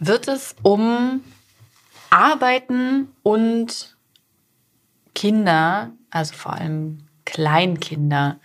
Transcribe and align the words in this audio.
wird 0.00 0.26
es 0.28 0.56
um 0.62 1.22
Arbeiten 2.10 3.14
und 3.22 3.96
Kinder, 5.14 5.92
also 6.10 6.34
vor 6.34 6.54
allem 6.54 6.98
Kleinkinder, 7.24 8.40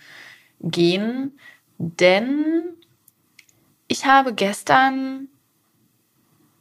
gehen, 0.60 1.38
denn 1.78 2.44
ich 3.88 4.06
habe 4.06 4.34
gestern 4.34 5.28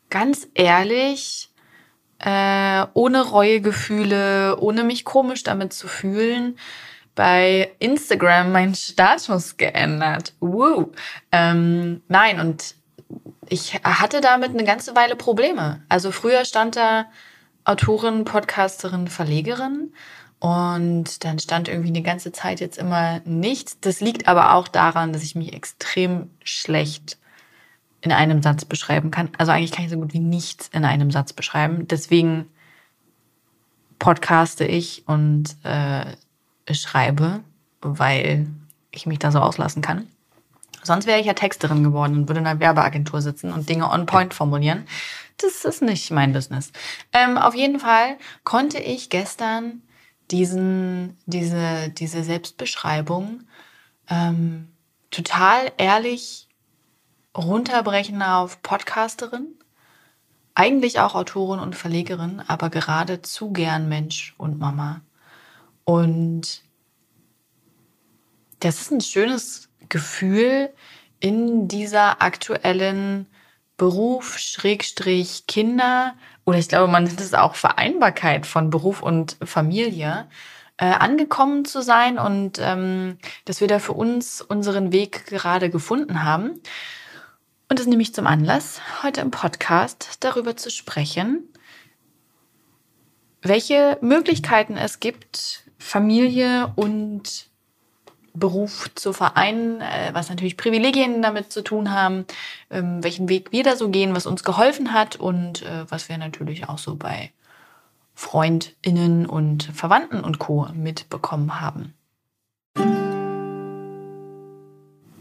ganz 0.09 0.47
ehrlich, 0.53 1.49
äh, 2.19 2.85
ohne 2.93 3.21
Reuegefühle, 3.21 4.57
ohne 4.59 4.83
mich 4.83 5.05
komisch 5.05 5.43
damit 5.43 5.73
zu 5.73 5.87
fühlen, 5.87 6.57
bei 7.13 7.71
Instagram 7.79 8.51
meinen 8.51 8.75
Status 8.75 9.57
geändert. 9.57 10.33
Woo. 10.39 10.91
Ähm, 11.31 12.01
nein, 12.07 12.39
und 12.39 12.75
ich 13.49 13.75
hatte 13.83 14.21
damit 14.21 14.51
eine 14.51 14.63
ganze 14.63 14.95
Weile 14.95 15.15
Probleme. 15.15 15.81
Also 15.89 16.11
früher 16.11 16.45
stand 16.45 16.75
da 16.75 17.05
Autorin, 17.63 18.25
Podcasterin, 18.25 19.07
Verlegerin. 19.07 19.93
Und 20.39 21.23
dann 21.23 21.39
stand 21.39 21.67
irgendwie 21.67 21.89
eine 21.89 22.01
ganze 22.01 22.31
Zeit 22.31 22.59
jetzt 22.59 22.77
immer 22.77 23.21
nichts. 23.25 23.79
Das 23.79 24.01
liegt 24.01 24.27
aber 24.27 24.53
auch 24.53 24.67
daran, 24.67 25.13
dass 25.13 25.23
ich 25.23 25.35
mich 25.35 25.53
extrem 25.53 26.29
schlecht 26.43 27.17
in 28.01 28.11
einem 28.11 28.43
Satz 28.43 28.65
beschreiben 28.65 29.09
kann. 29.09 29.29
Also 29.37 29.51
eigentlich 29.51 29.71
kann 29.71 29.85
ich 29.85 29.91
so 29.91 29.97
gut 29.97 30.13
wie 30.13 30.19
nichts 30.19 30.69
in 30.71 30.85
einem 30.85 31.09
Satz 31.09 31.33
beschreiben. 31.33 31.87
Deswegen 31.87 32.47
podcaste 33.97 34.65
ich 34.65 35.07
und 35.07 35.55
äh, 35.63 36.05
schreibe, 36.71 37.39
weil 37.81 38.47
ich 38.91 39.07
mich 39.07 39.19
da 39.19 39.31
so 39.31 39.39
auslassen 39.39 39.81
kann. 39.81 40.07
Sonst 40.85 41.07
wäre 41.07 41.19
ich 41.19 41.25
ja 41.25 41.33
Texterin 41.33 41.83
geworden 41.83 42.15
und 42.15 42.29
würde 42.29 42.39
in 42.39 42.47
einer 42.47 42.59
Werbeagentur 42.59 43.21
sitzen 43.21 43.51
und 43.51 43.69
Dinge 43.69 43.89
on 43.89 44.05
point 44.05 44.33
formulieren. 44.33 44.85
Das 45.37 45.65
ist 45.65 45.81
nicht 45.81 46.11
mein 46.11 46.33
Business. 46.33 46.71
Ähm, 47.11 47.37
auf 47.37 47.55
jeden 47.55 47.79
Fall 47.79 48.17
konnte 48.43 48.79
ich 48.79 49.09
gestern 49.09 49.81
diesen, 50.31 51.17
diese, 51.25 51.89
diese 51.89 52.23
Selbstbeschreibung 52.23 53.41
ähm, 54.09 54.69
total 55.11 55.71
ehrlich 55.77 56.47
runterbrechen 57.35 58.21
auf 58.21 58.61
Podcasterin, 58.61 59.47
eigentlich 60.53 60.99
auch 60.99 61.15
Autorin 61.15 61.59
und 61.59 61.75
Verlegerin, 61.75 62.41
aber 62.47 62.69
gerade 62.69 63.21
zu 63.21 63.51
gern 63.51 63.89
Mensch 63.89 64.33
und 64.37 64.57
Mama. 64.57 65.01
Und 65.83 66.63
das 68.59 68.81
ist 68.81 68.91
ein 68.91 69.01
schönes 69.01 69.69
Gefühl 69.89 70.69
in 71.19 71.67
dieser 71.67 72.21
aktuellen 72.21 73.27
Beruf, 73.77 74.37
Schrägstrich, 74.37 75.47
Kinder 75.47 76.15
oder 76.45 76.59
ich 76.59 76.69
glaube, 76.69 76.91
man 76.91 77.03
nennt 77.03 77.19
es 77.19 77.33
auch 77.33 77.55
Vereinbarkeit 77.55 78.45
von 78.45 78.69
Beruf 78.69 79.01
und 79.01 79.37
Familie, 79.43 80.27
äh, 80.77 80.85
angekommen 80.85 81.65
zu 81.65 81.81
sein 81.81 82.17
und 82.19 82.59
ähm, 82.59 83.17
dass 83.45 83.61
wir 83.61 83.67
da 83.67 83.79
für 83.79 83.93
uns 83.93 84.41
unseren 84.41 84.91
Weg 84.91 85.25
gerade 85.25 85.69
gefunden 85.69 86.23
haben. 86.23 86.61
Und 87.69 87.79
das 87.79 87.87
nehme 87.87 88.01
ich 88.01 88.13
zum 88.13 88.27
Anlass, 88.27 88.81
heute 89.01 89.21
im 89.21 89.31
Podcast 89.31 90.17
darüber 90.19 90.55
zu 90.55 90.69
sprechen, 90.69 91.47
welche 93.41 93.97
Möglichkeiten 94.01 94.77
es 94.77 94.99
gibt, 94.99 95.63
Familie 95.77 96.71
und 96.75 97.47
Beruf 98.35 98.89
zu 98.95 99.13
vereinen, 99.13 99.81
äh, 99.81 100.11
was 100.13 100.29
natürlich 100.29 100.57
Privilegien 100.57 101.21
damit 101.21 101.51
zu 101.51 101.63
tun 101.63 101.91
haben, 101.91 102.25
ähm, 102.69 103.03
welchen 103.03 103.29
Weg 103.29 103.51
wir 103.51 103.63
da 103.63 103.75
so 103.75 103.89
gehen, 103.89 104.15
was 104.15 104.25
uns 104.25 104.43
geholfen 104.43 104.93
hat 104.93 105.15
und 105.15 105.63
äh, 105.63 105.89
was 105.89 106.09
wir 106.09 106.17
natürlich 106.17 106.69
auch 106.69 106.77
so 106.77 106.95
bei 106.95 107.31
Freundinnen 108.13 109.25
und 109.25 109.63
Verwandten 109.63 110.21
und 110.21 110.39
Co 110.39 110.67
mitbekommen 110.73 111.59
haben. 111.59 111.93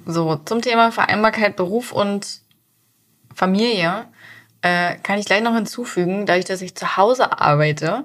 So, 0.06 0.36
zum 0.36 0.60
Thema 0.60 0.92
Vereinbarkeit 0.92 1.56
Beruf 1.56 1.92
und 1.92 2.40
Familie 3.34 4.06
äh, 4.60 4.96
kann 4.96 5.18
ich 5.18 5.26
gleich 5.26 5.42
noch 5.42 5.54
hinzufügen, 5.54 6.26
dadurch, 6.26 6.44
dass 6.44 6.62
ich 6.62 6.74
zu 6.74 6.96
Hause 6.96 7.40
arbeite, 7.40 8.04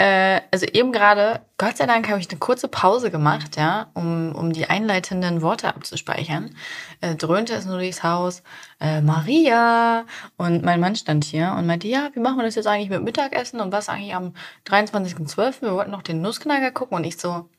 äh, 0.00 0.40
also 0.50 0.64
eben 0.64 0.92
gerade, 0.92 1.42
Gott 1.58 1.76
sei 1.76 1.84
Dank, 1.84 2.08
habe 2.08 2.18
ich 2.18 2.30
eine 2.30 2.38
kurze 2.38 2.68
Pause 2.68 3.10
gemacht, 3.10 3.58
ja, 3.58 3.90
um, 3.92 4.34
um 4.34 4.50
die 4.50 4.64
einleitenden 4.64 5.42
Worte 5.42 5.68
abzuspeichern. 5.68 6.56
Äh, 7.02 7.16
dröhnte 7.16 7.52
es 7.52 7.66
nur 7.66 7.76
durchs 7.76 8.02
Haus, 8.02 8.42
äh, 8.80 9.02
Maria! 9.02 10.06
Und 10.38 10.64
mein 10.64 10.80
Mann 10.80 10.96
stand 10.96 11.24
hier 11.24 11.54
und 11.54 11.66
meinte, 11.66 11.86
ja, 11.86 12.08
wie 12.14 12.20
machen 12.20 12.38
wir 12.38 12.44
das 12.44 12.54
jetzt 12.54 12.66
eigentlich 12.66 12.88
mit 12.88 13.02
Mittagessen 13.02 13.60
und 13.60 13.72
was 13.72 13.90
eigentlich 13.90 14.14
am 14.14 14.32
23.12.? 14.66 15.60
Wir 15.60 15.74
wollten 15.74 15.90
noch 15.90 16.02
den 16.02 16.22
Nussknacker 16.22 16.70
gucken 16.70 16.96
und 16.96 17.04
ich 17.04 17.18
so, 17.18 17.50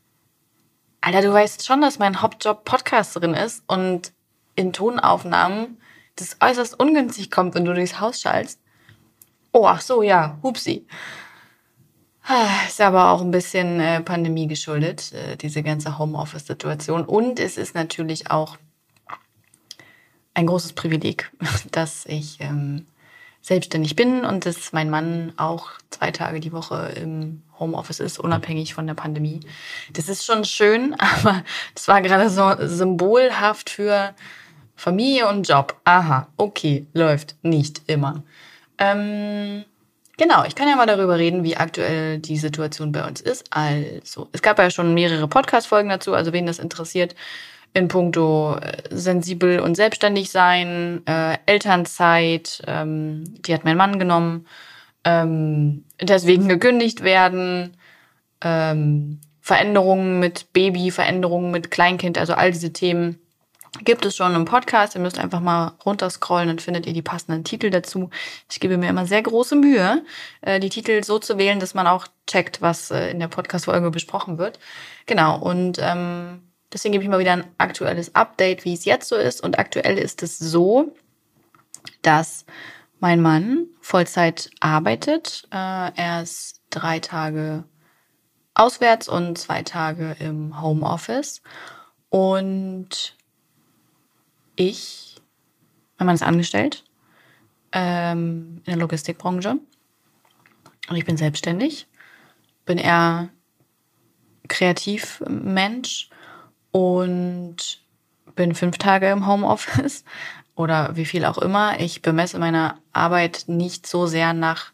Alter, 0.99 1.21
du 1.21 1.31
weißt 1.31 1.63
schon, 1.63 1.79
dass 1.81 1.99
mein 1.99 2.23
Hauptjob 2.23 2.65
Podcasterin 2.65 3.35
ist 3.35 3.63
und 3.67 4.13
in 4.55 4.73
Tonaufnahmen 4.73 5.79
das 6.15 6.37
äußerst 6.41 6.79
ungünstig 6.79 7.29
kommt, 7.29 7.53
wenn 7.53 7.65
du 7.65 7.73
durchs 7.75 7.99
Haus 7.99 8.19
schallst. 8.19 8.59
Oh, 9.53 9.67
ach 9.67 9.81
so, 9.81 10.01
ja, 10.01 10.39
hupsi. 10.41 10.87
Ist 12.67 12.79
aber 12.79 13.09
auch 13.09 13.21
ein 13.21 13.31
bisschen 13.31 13.79
äh, 13.79 14.01
Pandemie 14.01 14.47
geschuldet, 14.47 15.11
äh, 15.13 15.35
diese 15.37 15.63
ganze 15.63 15.97
Homeoffice-Situation. 15.97 17.03
Und 17.03 17.39
es 17.39 17.57
ist 17.57 17.73
natürlich 17.73 18.29
auch 18.29 18.57
ein 20.33 20.45
großes 20.45 20.73
Privileg, 20.73 21.31
dass 21.71 22.05
ich 22.05 22.37
ähm, 22.39 22.85
selbstständig 23.41 23.95
bin 23.95 24.23
und 24.23 24.45
dass 24.45 24.71
mein 24.71 24.89
Mann 24.89 25.33
auch 25.37 25.71
zwei 25.89 26.11
Tage 26.11 26.39
die 26.39 26.51
Woche 26.53 26.93
im 26.95 27.41
Homeoffice 27.59 27.99
ist, 27.99 28.19
unabhängig 28.19 28.73
von 28.73 28.87
der 28.87 28.93
Pandemie. 28.93 29.39
Das 29.93 30.07
ist 30.07 30.25
schon 30.25 30.45
schön, 30.45 30.93
aber 30.99 31.43
das 31.73 31.87
war 31.87 32.01
gerade 32.01 32.29
so 32.29 32.55
symbolhaft 32.59 33.69
für 33.69 34.13
Familie 34.75 35.27
und 35.27 35.47
Job. 35.47 35.79
Aha, 35.85 36.27
okay, 36.37 36.87
läuft 36.93 37.35
nicht 37.41 37.81
immer. 37.87 38.23
Ähm, 38.77 39.65
Genau, 40.21 40.43
ich 40.45 40.53
kann 40.53 40.67
ja 40.67 40.75
mal 40.75 40.85
darüber 40.85 41.17
reden, 41.17 41.43
wie 41.43 41.57
aktuell 41.57 42.19
die 42.19 42.37
Situation 42.37 42.91
bei 42.91 43.07
uns 43.07 43.21
ist. 43.21 43.43
Also, 43.49 44.29
es 44.33 44.43
gab 44.43 44.59
ja 44.59 44.69
schon 44.69 44.93
mehrere 44.93 45.27
Podcast-Folgen 45.27 45.89
dazu, 45.89 46.13
also 46.13 46.31
wen 46.31 46.45
das 46.45 46.59
interessiert, 46.59 47.15
in 47.73 47.87
puncto 47.87 48.55
äh, 48.57 48.83
sensibel 48.91 49.59
und 49.59 49.73
selbstständig 49.73 50.29
sein, 50.29 51.01
äh, 51.07 51.39
Elternzeit, 51.47 52.61
ähm, 52.67 53.23
die 53.41 53.51
hat 53.51 53.65
mein 53.65 53.77
Mann 53.77 53.97
genommen, 53.97 54.45
ähm, 55.05 55.85
deswegen 55.99 56.47
gekündigt 56.47 57.01
werden, 57.01 57.75
ähm, 58.43 59.21
Veränderungen 59.39 60.19
mit 60.19 60.53
Baby, 60.53 60.91
Veränderungen 60.91 61.49
mit 61.49 61.71
Kleinkind, 61.71 62.19
also 62.19 62.33
all 62.33 62.51
diese 62.51 62.71
Themen 62.71 63.17
gibt 63.79 64.05
es 64.05 64.15
schon 64.15 64.35
im 64.35 64.45
Podcast. 64.45 64.95
Ihr 64.95 65.01
müsst 65.01 65.17
einfach 65.17 65.39
mal 65.39 65.73
runterscrollen, 65.85 66.47
dann 66.47 66.59
findet 66.59 66.85
ihr 66.85 66.93
die 66.93 67.01
passenden 67.01 67.43
Titel 67.43 67.69
dazu. 67.69 68.09
Ich 68.49 68.59
gebe 68.59 68.77
mir 68.77 68.89
immer 68.89 69.05
sehr 69.05 69.21
große 69.21 69.55
Mühe, 69.55 70.03
äh, 70.41 70.59
die 70.59 70.69
Titel 70.69 71.03
so 71.03 71.19
zu 71.19 71.37
wählen, 71.37 71.59
dass 71.59 71.73
man 71.73 71.87
auch 71.87 72.07
checkt, 72.27 72.61
was 72.61 72.91
äh, 72.91 73.09
in 73.11 73.19
der 73.19 73.27
Podcast-Folge 73.27 73.91
besprochen 73.91 74.37
wird. 74.37 74.59
Genau, 75.05 75.39
und 75.39 75.77
ähm, 75.81 76.41
deswegen 76.71 76.91
gebe 76.91 77.03
ich 77.03 77.09
mal 77.09 77.19
wieder 77.19 77.33
ein 77.33 77.47
aktuelles 77.57 78.13
Update, 78.13 78.65
wie 78.65 78.73
es 78.73 78.85
jetzt 78.85 79.07
so 79.07 79.15
ist. 79.15 79.41
Und 79.41 79.57
aktuell 79.57 79.97
ist 79.97 80.21
es 80.21 80.37
so, 80.37 80.93
dass 82.01 82.45
mein 82.99 83.21
Mann 83.21 83.67
Vollzeit 83.79 84.51
arbeitet. 84.59 85.47
Äh, 85.51 85.91
er 85.95 86.21
ist 86.21 86.61
drei 86.69 86.99
Tage 86.99 87.63
auswärts 88.53 89.07
und 89.07 89.37
zwei 89.37 89.63
Tage 89.63 90.15
im 90.19 90.61
Homeoffice. 90.61 91.41
Und 92.09 93.15
ich, 94.55 95.15
mein 95.97 96.07
Mann 96.07 96.15
ist 96.15 96.23
angestellt 96.23 96.83
ähm, 97.71 98.57
in 98.65 98.71
der 98.71 98.77
Logistikbranche 98.77 99.57
und 100.89 100.95
ich 100.95 101.05
bin 101.05 101.17
selbstständig, 101.17 101.87
bin 102.65 102.77
eher 102.77 103.29
Kreativmensch 104.47 106.09
und 106.71 107.81
bin 108.35 108.55
fünf 108.55 108.77
Tage 108.77 109.09
im 109.09 109.27
Homeoffice. 109.27 110.03
oder 110.55 110.95
wie 110.95 111.05
viel 111.05 111.25
auch 111.25 111.37
immer. 111.37 111.79
Ich 111.79 112.01
bemesse 112.01 112.39
meine 112.39 112.75
Arbeit 112.93 113.45
nicht 113.47 113.87
so 113.87 114.05
sehr 114.05 114.33
nach 114.33 114.71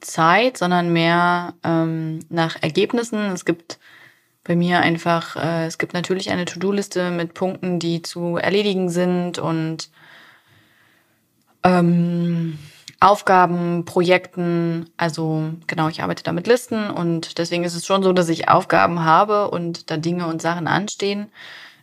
Zeit, 0.00 0.56
sondern 0.56 0.92
mehr 0.92 1.54
ähm, 1.62 2.20
nach 2.28 2.62
Ergebnissen. 2.62 3.18
Es 3.32 3.44
gibt 3.44 3.78
bei 4.44 4.56
mir 4.56 4.80
einfach, 4.80 5.36
äh, 5.36 5.66
es 5.66 5.78
gibt 5.78 5.94
natürlich 5.94 6.30
eine 6.30 6.44
To-Do-Liste 6.44 7.10
mit 7.10 7.34
Punkten, 7.34 7.78
die 7.78 8.02
zu 8.02 8.36
erledigen 8.36 8.90
sind 8.90 9.38
und 9.38 9.90
ähm, 11.64 12.58
Aufgaben, 13.00 13.84
Projekten. 13.86 14.90
Also 14.98 15.50
genau, 15.66 15.88
ich 15.88 16.02
arbeite 16.02 16.22
da 16.22 16.32
mit 16.32 16.46
Listen 16.46 16.90
und 16.90 17.38
deswegen 17.38 17.64
ist 17.64 17.74
es 17.74 17.86
schon 17.86 18.02
so, 18.02 18.12
dass 18.12 18.28
ich 18.28 18.48
Aufgaben 18.48 19.04
habe 19.04 19.50
und 19.50 19.90
da 19.90 19.96
Dinge 19.96 20.26
und 20.26 20.42
Sachen 20.42 20.66
anstehen. 20.66 21.30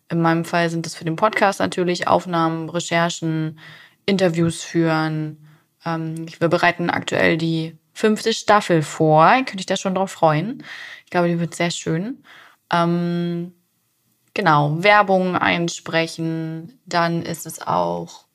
In 0.09 0.21
meinem 0.21 0.45
Fall 0.45 0.69
sind 0.69 0.85
es 0.85 0.95
für 0.95 1.05
den 1.05 1.15
Podcast 1.15 1.59
natürlich 1.59 2.07
Aufnahmen, 2.07 2.69
Recherchen, 2.69 3.59
Interviews 4.05 4.63
führen. 4.63 5.47
Ähm, 5.85 6.27
wir 6.39 6.47
bereiten 6.47 6.89
aktuell 6.89 7.37
die 7.37 7.77
fünfte 7.93 8.33
Staffel 8.33 8.83
vor. 8.83 9.25
Könnte 9.45 9.59
ich 9.59 9.65
da 9.65 9.77
schon 9.77 9.95
drauf 9.95 10.11
freuen. 10.11 10.63
Ich 11.05 11.11
glaube, 11.11 11.27
die 11.27 11.39
wird 11.39 11.55
sehr 11.55 11.71
schön. 11.71 12.23
Ähm, 12.71 13.53
genau, 14.33 14.83
Werbung 14.83 15.35
einsprechen. 15.35 16.79
Dann 16.85 17.21
ist 17.23 17.45
es 17.45 17.61
auch 17.61 18.25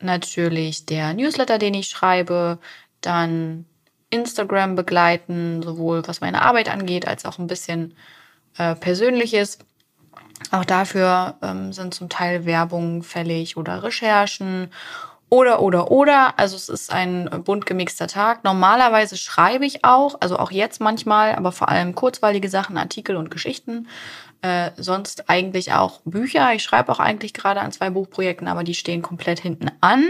natürlich 0.00 0.86
der 0.86 1.14
Newsletter, 1.14 1.58
den 1.58 1.74
ich 1.74 1.88
schreibe. 1.88 2.58
Dann 3.00 3.66
Instagram 4.10 4.74
begleiten, 4.74 5.62
sowohl 5.62 6.06
was 6.06 6.20
meine 6.20 6.42
Arbeit 6.42 6.70
angeht, 6.70 7.06
als 7.06 7.24
auch 7.24 7.38
ein 7.38 7.46
bisschen 7.46 7.94
äh, 8.56 8.74
Persönliches. 8.74 9.58
Auch 10.50 10.64
dafür 10.64 11.36
ähm, 11.42 11.72
sind 11.72 11.94
zum 11.94 12.08
Teil 12.08 12.46
Werbung 12.46 13.02
fällig 13.02 13.56
oder 13.56 13.82
Recherchen 13.82 14.70
oder, 15.30 15.60
oder, 15.60 15.90
oder. 15.90 16.38
Also 16.38 16.56
es 16.56 16.68
ist 16.68 16.92
ein 16.92 17.28
bunt 17.44 17.66
gemixter 17.66 18.06
Tag. 18.06 18.44
Normalerweise 18.44 19.16
schreibe 19.16 19.66
ich 19.66 19.84
auch, 19.84 20.16
also 20.20 20.38
auch 20.38 20.50
jetzt 20.50 20.80
manchmal, 20.80 21.34
aber 21.34 21.52
vor 21.52 21.68
allem 21.68 21.94
kurzweilige 21.94 22.48
Sachen, 22.48 22.78
Artikel 22.78 23.16
und 23.16 23.30
Geschichten. 23.30 23.88
Äh, 24.40 24.70
sonst 24.76 25.28
eigentlich 25.28 25.72
auch 25.72 26.00
Bücher. 26.04 26.54
Ich 26.54 26.62
schreibe 26.62 26.92
auch 26.92 27.00
eigentlich 27.00 27.34
gerade 27.34 27.60
an 27.60 27.72
zwei 27.72 27.90
Buchprojekten, 27.90 28.46
aber 28.46 28.62
die 28.62 28.74
stehen 28.74 29.02
komplett 29.02 29.40
hinten 29.40 29.70
an, 29.80 30.04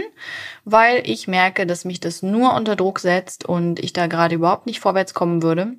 weil 0.65 1.01
ich 1.09 1.27
merke, 1.27 1.65
dass 1.65 1.83
mich 1.83 1.99
das 1.99 2.21
nur 2.21 2.53
unter 2.53 2.75
Druck 2.75 2.99
setzt 2.99 3.43
und 3.45 3.79
ich 3.79 3.91
da 3.91 4.05
gerade 4.05 4.35
überhaupt 4.35 4.67
nicht 4.67 4.81
vorwärts 4.81 5.15
kommen 5.15 5.41
würde. 5.41 5.73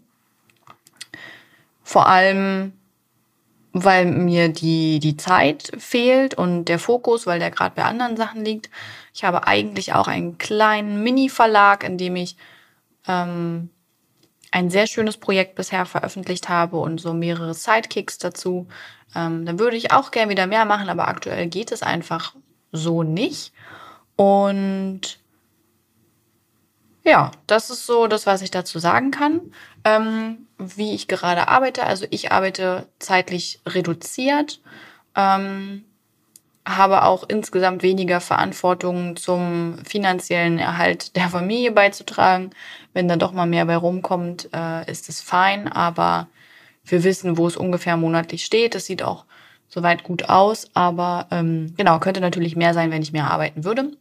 Vor 1.84 2.08
allem 2.08 2.72
weil 3.72 4.06
mir 4.06 4.48
die, 4.48 4.98
die 4.98 5.16
Zeit 5.16 5.70
fehlt 5.78 6.34
und 6.34 6.64
der 6.64 6.78
Fokus, 6.78 7.26
weil 7.26 7.38
der 7.38 7.50
gerade 7.50 7.76
bei 7.76 7.84
anderen 7.84 8.16
Sachen 8.16 8.44
liegt. 8.44 8.70
Ich 9.14 9.24
habe 9.24 9.46
eigentlich 9.46 9.92
auch 9.92 10.08
einen 10.08 10.38
kleinen 10.38 11.02
Mini-Verlag, 11.02 11.84
in 11.84 11.96
dem 11.96 12.16
ich 12.16 12.36
ähm, 13.06 13.70
ein 14.50 14.70
sehr 14.70 14.86
schönes 14.86 15.16
Projekt 15.16 15.54
bisher 15.54 15.86
veröffentlicht 15.86 16.48
habe 16.48 16.78
und 16.78 17.00
so 17.00 17.14
mehrere 17.14 17.54
Sidekicks 17.54 18.18
dazu. 18.18 18.66
Ähm, 19.14 19.46
dann 19.46 19.58
würde 19.58 19.76
ich 19.76 19.92
auch 19.92 20.10
gern 20.10 20.28
wieder 20.28 20.46
mehr 20.46 20.64
machen, 20.64 20.88
aber 20.88 21.08
aktuell 21.08 21.46
geht 21.46 21.70
es 21.70 21.82
einfach 21.82 22.34
so 22.72 23.02
nicht. 23.02 23.52
Und 24.16 25.19
ja, 27.10 27.30
das 27.46 27.70
ist 27.70 27.86
so 27.86 28.06
das, 28.06 28.26
was 28.26 28.42
ich 28.42 28.50
dazu 28.50 28.78
sagen 28.78 29.10
kann. 29.10 29.52
Ähm, 29.84 30.46
wie 30.60 30.94
ich 30.94 31.08
gerade 31.08 31.48
arbeite. 31.48 31.84
Also 31.84 32.06
ich 32.10 32.32
arbeite 32.32 32.86
zeitlich 32.98 33.60
reduziert, 33.66 34.60
ähm, 35.16 35.84
habe 36.66 37.04
auch 37.04 37.24
insgesamt 37.26 37.82
weniger 37.82 38.20
Verantwortung 38.20 39.16
zum 39.16 39.78
finanziellen 39.84 40.58
Erhalt 40.58 41.16
der 41.16 41.28
Familie 41.30 41.72
beizutragen. 41.72 42.50
Wenn 42.92 43.08
da 43.08 43.16
doch 43.16 43.32
mal 43.32 43.46
mehr 43.46 43.64
bei 43.64 43.76
rumkommt, 43.76 44.50
äh, 44.54 44.88
ist 44.90 45.08
es 45.08 45.20
fein, 45.20 45.68
aber 45.68 46.28
wir 46.84 47.02
wissen, 47.02 47.38
wo 47.38 47.46
es 47.46 47.56
ungefähr 47.56 47.96
monatlich 47.96 48.44
steht. 48.44 48.74
Es 48.74 48.86
sieht 48.86 49.02
auch 49.02 49.24
soweit 49.68 50.02
gut 50.02 50.28
aus, 50.28 50.68
aber 50.74 51.26
ähm, 51.30 51.74
genau, 51.76 51.98
könnte 51.98 52.20
natürlich 52.20 52.56
mehr 52.56 52.74
sein, 52.74 52.90
wenn 52.90 53.02
ich 53.02 53.12
mehr 53.12 53.30
arbeiten 53.30 53.64
würde. 53.64 53.92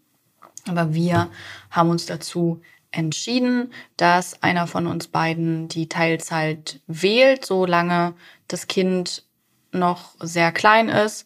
Aber 0.68 0.94
wir 0.94 1.30
haben 1.72 1.90
uns 1.90 2.06
dazu 2.06 2.62
entschieden, 2.92 3.72
dass 3.98 4.42
einer 4.42 4.68
von 4.68 4.88
uns 4.88 5.08
beiden 5.08 5.68
die 5.68 5.90
Teilzeit 5.90 6.80
wählt, 6.88 7.46
solange 7.46 8.14
das 8.48 8.68
Kind 8.68 9.24
noch 9.72 10.16
sehr 10.20 10.52
klein 10.52 10.90
ist 10.90 11.26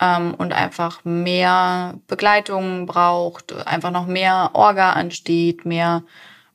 ähm, 0.00 0.34
und 0.34 0.52
einfach 0.52 1.04
mehr 1.04 1.94
Begleitung 2.08 2.86
braucht, 2.86 3.52
einfach 3.66 3.90
noch 3.90 4.06
mehr 4.06 4.50
Orga 4.54 4.92
ansteht, 4.92 5.64
mehr, 5.64 6.02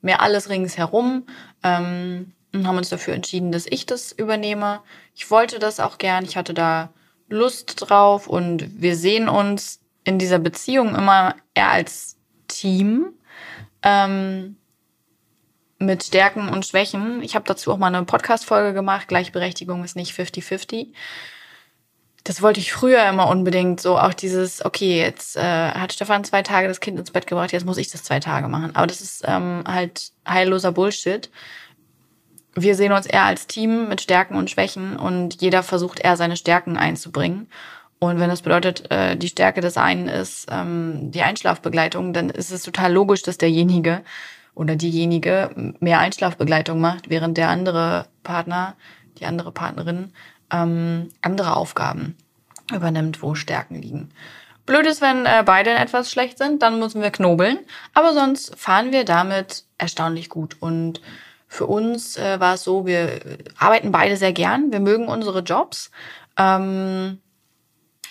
mehr 0.02 0.20
alles 0.20 0.50
ringsherum. 0.50 1.26
Ähm, 1.62 2.32
und 2.52 2.66
haben 2.66 2.78
uns 2.78 2.88
dafür 2.88 3.14
entschieden, 3.14 3.52
dass 3.52 3.66
ich 3.66 3.86
das 3.86 4.12
übernehme. 4.12 4.80
Ich 5.14 5.30
wollte 5.30 5.58
das 5.58 5.78
auch 5.78 5.98
gern, 5.98 6.24
ich 6.24 6.36
hatte 6.36 6.52
da 6.52 6.90
Lust 7.28 7.76
drauf 7.78 8.26
und 8.26 8.82
wir 8.82 8.96
sehen 8.96 9.28
uns 9.28 9.80
in 10.02 10.18
dieser 10.18 10.40
Beziehung 10.40 10.96
immer 10.96 11.36
eher 11.54 11.70
als 11.70 12.16
Team 12.48 13.12
ähm, 13.82 14.56
mit 15.78 16.04
Stärken 16.04 16.48
und 16.48 16.66
Schwächen. 16.66 17.22
Ich 17.22 17.34
habe 17.34 17.46
dazu 17.46 17.72
auch 17.72 17.78
mal 17.78 17.86
eine 17.86 18.04
Podcast-Folge 18.04 18.74
gemacht. 18.74 19.08
Gleichberechtigung 19.08 19.82
ist 19.82 19.96
nicht 19.96 20.12
50-50. 20.12 20.88
Das 22.22 22.42
wollte 22.42 22.60
ich 22.60 22.72
früher 22.72 23.08
immer 23.08 23.28
unbedingt 23.28 23.80
so. 23.80 23.98
Auch 23.98 24.12
dieses, 24.12 24.62
okay, 24.62 25.00
jetzt 25.00 25.36
äh, 25.36 25.40
hat 25.40 25.94
Stefan 25.94 26.22
zwei 26.24 26.42
Tage 26.42 26.68
das 26.68 26.80
Kind 26.80 26.98
ins 26.98 27.10
Bett 27.10 27.26
gebracht, 27.26 27.52
jetzt 27.52 27.64
muss 27.64 27.78
ich 27.78 27.90
das 27.90 28.02
zwei 28.02 28.20
Tage 28.20 28.48
machen. 28.48 28.76
Aber 28.76 28.86
das 28.86 29.00
ist 29.00 29.24
ähm, 29.26 29.64
halt 29.66 30.12
heilloser 30.28 30.72
Bullshit. 30.72 31.30
Wir 32.54 32.74
sehen 32.74 32.92
uns 32.92 33.06
eher 33.06 33.24
als 33.24 33.46
Team 33.46 33.88
mit 33.88 34.02
Stärken 34.02 34.34
und 34.36 34.50
Schwächen 34.50 34.96
und 34.96 35.40
jeder 35.40 35.62
versucht 35.62 36.00
eher 36.00 36.16
seine 36.16 36.36
Stärken 36.36 36.76
einzubringen. 36.76 37.48
Und 38.00 38.18
wenn 38.18 38.30
das 38.30 38.40
bedeutet, 38.40 38.90
äh, 38.90 39.14
die 39.14 39.28
Stärke 39.28 39.60
des 39.60 39.76
einen 39.76 40.08
ist 40.08 40.46
ähm, 40.50 41.10
die 41.10 41.20
Einschlafbegleitung, 41.20 42.14
dann 42.14 42.30
ist 42.30 42.50
es 42.50 42.62
total 42.62 42.92
logisch, 42.92 43.22
dass 43.22 43.36
derjenige 43.36 44.02
oder 44.54 44.74
diejenige 44.74 45.74
mehr 45.80 45.98
Einschlafbegleitung 45.98 46.80
macht, 46.80 47.10
während 47.10 47.36
der 47.36 47.50
andere 47.50 48.06
Partner, 48.22 48.74
die 49.18 49.26
andere 49.26 49.52
Partnerin 49.52 50.12
ähm, 50.50 51.10
andere 51.20 51.56
Aufgaben 51.56 52.16
übernimmt, 52.72 53.22
wo 53.22 53.34
Stärken 53.34 53.76
liegen. 53.76 54.10
Blöd 54.64 54.86
ist, 54.86 55.02
wenn 55.02 55.26
äh, 55.26 55.42
beide 55.44 55.70
etwas 55.70 56.10
schlecht 56.10 56.38
sind, 56.38 56.62
dann 56.62 56.78
müssen 56.78 57.02
wir 57.02 57.10
knobeln. 57.10 57.58
Aber 57.92 58.14
sonst 58.14 58.58
fahren 58.58 58.92
wir 58.92 59.04
damit 59.04 59.64
erstaunlich 59.78 60.28
gut. 60.28 60.56
Und 60.60 61.00
für 61.48 61.66
uns 61.66 62.16
äh, 62.16 62.40
war 62.40 62.54
es 62.54 62.64
so, 62.64 62.86
wir 62.86 63.20
arbeiten 63.58 63.92
beide 63.92 64.16
sehr 64.16 64.32
gern, 64.32 64.70
wir 64.72 64.80
mögen 64.80 65.08
unsere 65.08 65.40
Jobs. 65.40 65.90
Ähm, 66.38 67.18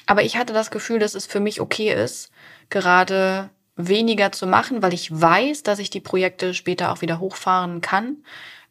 aber 0.09 0.23
ich 0.23 0.37
hatte 0.37 0.53
das 0.53 0.71
Gefühl, 0.71 0.97
dass 0.97 1.13
es 1.13 1.27
für 1.27 1.39
mich 1.39 1.61
okay 1.61 1.93
ist, 1.93 2.31
gerade 2.71 3.51
weniger 3.75 4.31
zu 4.31 4.47
machen, 4.47 4.81
weil 4.81 4.91
ich 4.91 5.11
weiß, 5.11 5.61
dass 5.61 5.77
ich 5.77 5.91
die 5.91 5.99
Projekte 5.99 6.55
später 6.55 6.91
auch 6.91 7.01
wieder 7.01 7.19
hochfahren 7.19 7.81
kann. 7.81 8.17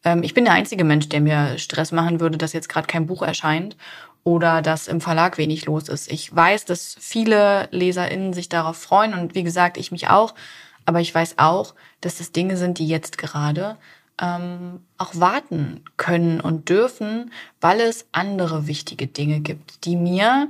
Ähm, 0.03 0.21
ich 0.21 0.33
bin 0.33 0.43
der 0.43 0.53
einzige 0.53 0.83
Mensch, 0.83 1.07
der 1.07 1.21
mir 1.21 1.57
Stress 1.57 1.93
machen 1.93 2.19
würde, 2.19 2.37
dass 2.37 2.51
jetzt 2.51 2.67
gerade 2.67 2.87
kein 2.87 3.05
Buch 3.05 3.21
erscheint 3.21 3.77
oder 4.25 4.61
dass 4.61 4.89
im 4.89 4.99
Verlag 4.99 5.37
wenig 5.37 5.65
los 5.65 5.87
ist. 5.87 6.11
Ich 6.11 6.35
weiß, 6.35 6.65
dass 6.65 6.97
viele 6.99 7.69
LeserInnen 7.71 8.33
sich 8.33 8.49
darauf 8.49 8.75
freuen 8.75 9.13
und 9.13 9.33
wie 9.33 9.43
gesagt, 9.43 9.77
ich 9.77 9.93
mich 9.93 10.09
auch. 10.09 10.35
Aber 10.83 10.99
ich 10.99 11.15
weiß 11.15 11.35
auch, 11.37 11.73
dass 12.01 12.17
das 12.17 12.33
Dinge 12.33 12.57
sind, 12.57 12.79
die 12.79 12.87
jetzt 12.89 13.17
gerade 13.17 13.77
ähm, 14.21 14.81
auch 14.97 15.15
warten 15.15 15.85
können 15.95 16.41
und 16.41 16.67
dürfen, 16.67 17.31
weil 17.61 17.79
es 17.79 18.07
andere 18.11 18.67
wichtige 18.67 19.07
Dinge 19.07 19.39
gibt, 19.39 19.85
die 19.85 19.95
mir 19.95 20.49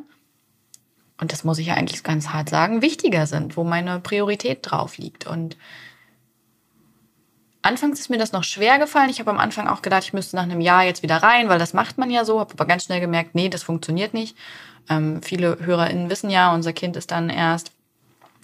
und 1.20 1.32
das 1.32 1.44
muss 1.44 1.60
ich 1.60 1.68
ja 1.68 1.74
eigentlich 1.74 2.04
ganz 2.04 2.30
hart 2.30 2.50
sagen, 2.50 2.82
wichtiger 2.82 3.28
sind, 3.28 3.58
wo 3.58 3.64
meine 3.64 4.00
Priorität 4.00 4.60
drauf 4.62 4.98
liegt. 4.98 5.28
Und 5.28 5.58
anfangs 7.62 8.00
ist 8.00 8.10
mir 8.10 8.18
das 8.18 8.32
noch 8.32 8.44
schwer 8.44 8.80
gefallen. 8.80 9.10
Ich 9.10 9.20
habe 9.20 9.32
am 9.32 9.38
Anfang 9.38 9.68
auch 9.68 9.82
gedacht, 9.82 10.04
ich 10.04 10.14
müsste 10.14 10.38
nach 10.38 10.44
einem 10.44 10.62
Jahr 10.62 10.84
jetzt 10.84 11.04
wieder 11.04 11.18
rein, 11.18 11.50
weil 11.50 11.60
das 11.60 11.74
macht 11.74 11.98
man 11.98 12.10
ja 12.10 12.24
so. 12.24 12.40
Habe 12.40 12.54
aber 12.54 12.66
ganz 12.66 12.86
schnell 12.86 13.02
gemerkt, 13.02 13.36
nee, 13.36 13.50
das 13.50 13.64
funktioniert 13.64 14.14
nicht. 14.14 14.38
Ähm, 14.90 15.22
viele 15.22 15.58
HörerInnen 15.60 16.10
wissen 16.10 16.30
ja, 16.30 16.54
unser 16.54 16.74
Kind 16.74 16.96
ist 16.96 17.12
dann 17.12 17.30
erst 17.30 17.72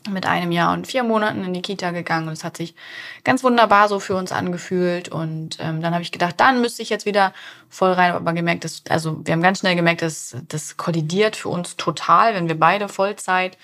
mit 0.10 0.26
einem 0.26 0.52
Jahr 0.52 0.74
und 0.74 0.88
vier 0.88 1.04
Monaten 1.04 1.44
in 1.44 1.54
die 1.54 1.62
Kita 1.62 1.92
gegangen 1.92 2.28
und 2.28 2.34
es 2.34 2.44
hat 2.44 2.58
sich 2.58 2.76
ganz 3.24 3.44
wunderbar 3.44 3.88
so 3.88 4.00
für 4.00 4.16
uns 4.16 4.32
angefühlt 4.32 5.10
und 5.10 5.58
ähm, 5.60 5.82
dann 5.82 5.94
habe 5.94 6.04
ich 6.04 6.12
gedacht, 6.12 6.36
dann 6.38 6.62
müsste 6.62 6.82
ich 6.82 6.90
jetzt 6.90 7.06
wieder 7.06 7.34
voll 7.70 7.92
rein, 7.92 8.12
aber 8.12 8.34
gemerkt, 8.34 8.64
dass, 8.64 8.84
also 8.90 9.26
wir 9.26 9.34
haben 9.34 9.42
ganz 9.42 9.60
schnell 9.60 9.76
gemerkt, 9.76 10.02
dass 10.02 10.38
das 10.48 10.78
kollidiert 10.78 11.36
für 11.36 11.50
uns 11.50 11.76
total, 11.78 12.36
wenn 12.36 12.48
wir 12.48 12.60
beide 12.60 12.88
Vollzeit 12.88 13.58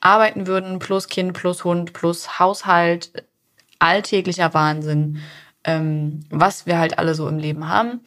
arbeiten 0.00 0.46
würden, 0.46 0.78
plus 0.78 1.08
Kind, 1.08 1.34
plus 1.34 1.64
Hund, 1.64 1.92
plus 1.92 2.38
Haushalt, 2.38 3.24
alltäglicher 3.78 4.54
Wahnsinn, 4.54 5.20
ähm, 5.64 6.24
was 6.30 6.66
wir 6.66 6.78
halt 6.78 6.98
alle 6.98 7.14
so 7.14 7.28
im 7.28 7.38
Leben 7.38 7.68
haben. 7.68 8.00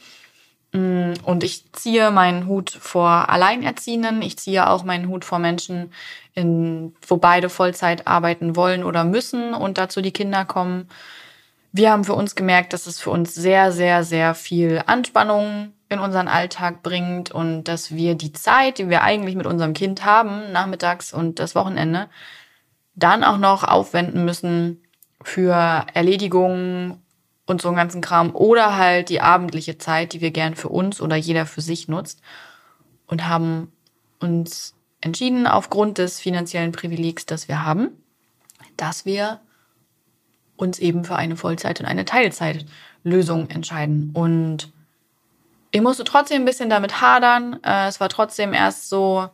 Mm, 0.74 1.14
und 1.24 1.44
ich 1.44 1.72
ziehe 1.72 2.12
meinen 2.12 2.48
Hut 2.48 2.72
vor 2.72 3.30
Alleinerziehenden. 3.30 4.22
Ich 4.22 4.38
ziehe 4.38 4.68
auch 4.70 4.84
meinen 4.84 5.08
Hut 5.08 5.24
vor 5.24 5.40
Menschen, 5.40 5.94
in, 6.34 6.96
wo 7.08 7.18
beide 7.18 7.50
Vollzeit 7.50 8.08
arbeiten 8.08 8.56
wollen 8.56 8.84
oder 8.84 9.04
müssen 9.04 9.54
und 9.54 9.78
dazu 9.78 10.02
die 10.02 10.12
Kinder 10.12 10.46
kommen. 10.46 10.90
Wir 11.72 11.92
haben 11.92 12.04
für 12.04 12.14
uns 12.16 12.36
gemerkt, 12.36 12.74
dass 12.74 12.88
es 12.88 13.00
für 13.00 13.12
uns 13.12 13.34
sehr, 13.34 13.72
sehr, 13.72 14.04
sehr 14.04 14.36
viel 14.36 14.82
Anspannung 14.86 15.74
in 15.90 16.00
unseren 16.00 16.28
Alltag 16.28 16.82
bringt 16.84 17.32
und 17.32 17.66
dass 17.66 17.94
wir 17.94 18.16
die 18.16 18.34
Zeit, 18.34 18.80
die 18.80 18.90
wir 18.90 19.04
eigentlich 19.04 19.36
mit 19.36 19.46
unserem 19.46 19.74
Kind 19.74 20.04
haben, 20.06 20.52
nachmittags 20.52 21.14
und 21.14 21.40
das 21.40 21.56
Wochenende, 21.56 22.10
dann 22.96 23.24
auch 23.24 23.38
noch 23.38 23.64
aufwenden 23.64 24.26
müssen 24.26 24.82
für 25.24 25.86
Erledigungen 25.94 27.03
und 27.46 27.62
so 27.62 27.68
einen 27.68 27.78
ganzen 27.78 28.02
Kram 28.02 28.36
oder 28.36 28.78
halt 28.78 29.10
die 29.10 29.22
abendliche 29.22 29.78
Zeit, 29.78 30.14
die 30.14 30.22
wir 30.22 30.32
gern 30.32 30.56
für 30.56 30.70
uns 30.70 31.02
oder 31.02 31.16
jeder 31.16 31.46
für 31.46 31.62
sich 31.62 31.88
nutzt 31.88 32.22
und 33.08 33.28
haben 33.28 33.72
uns 34.20 34.76
entschieden 35.02 35.48
aufgrund 35.48 35.98
des 35.98 36.20
finanziellen 36.20 36.72
Privilegs, 36.72 37.26
das 37.26 37.48
wir 37.48 37.66
haben, 37.66 37.90
dass 38.78 39.06
wir 39.06 39.42
uns 40.56 40.80
eben 40.80 41.04
für 41.04 41.18
eine 41.18 41.36
Vollzeit- 41.36 41.82
und 41.82 41.86
eine 41.86 42.06
Teilzeitlösung 42.06 43.50
entscheiden. 43.50 44.12
Und 44.14 44.72
ich 45.72 45.82
musste 45.82 46.06
trotzdem 46.06 46.44
ein 46.44 46.46
bisschen 46.46 46.70
damit 46.70 47.02
hadern. 47.02 47.60
Äh, 47.64 47.88
es 47.88 48.00
war 48.00 48.08
trotzdem 48.08 48.54
erst 48.54 48.88
so, 48.88 49.28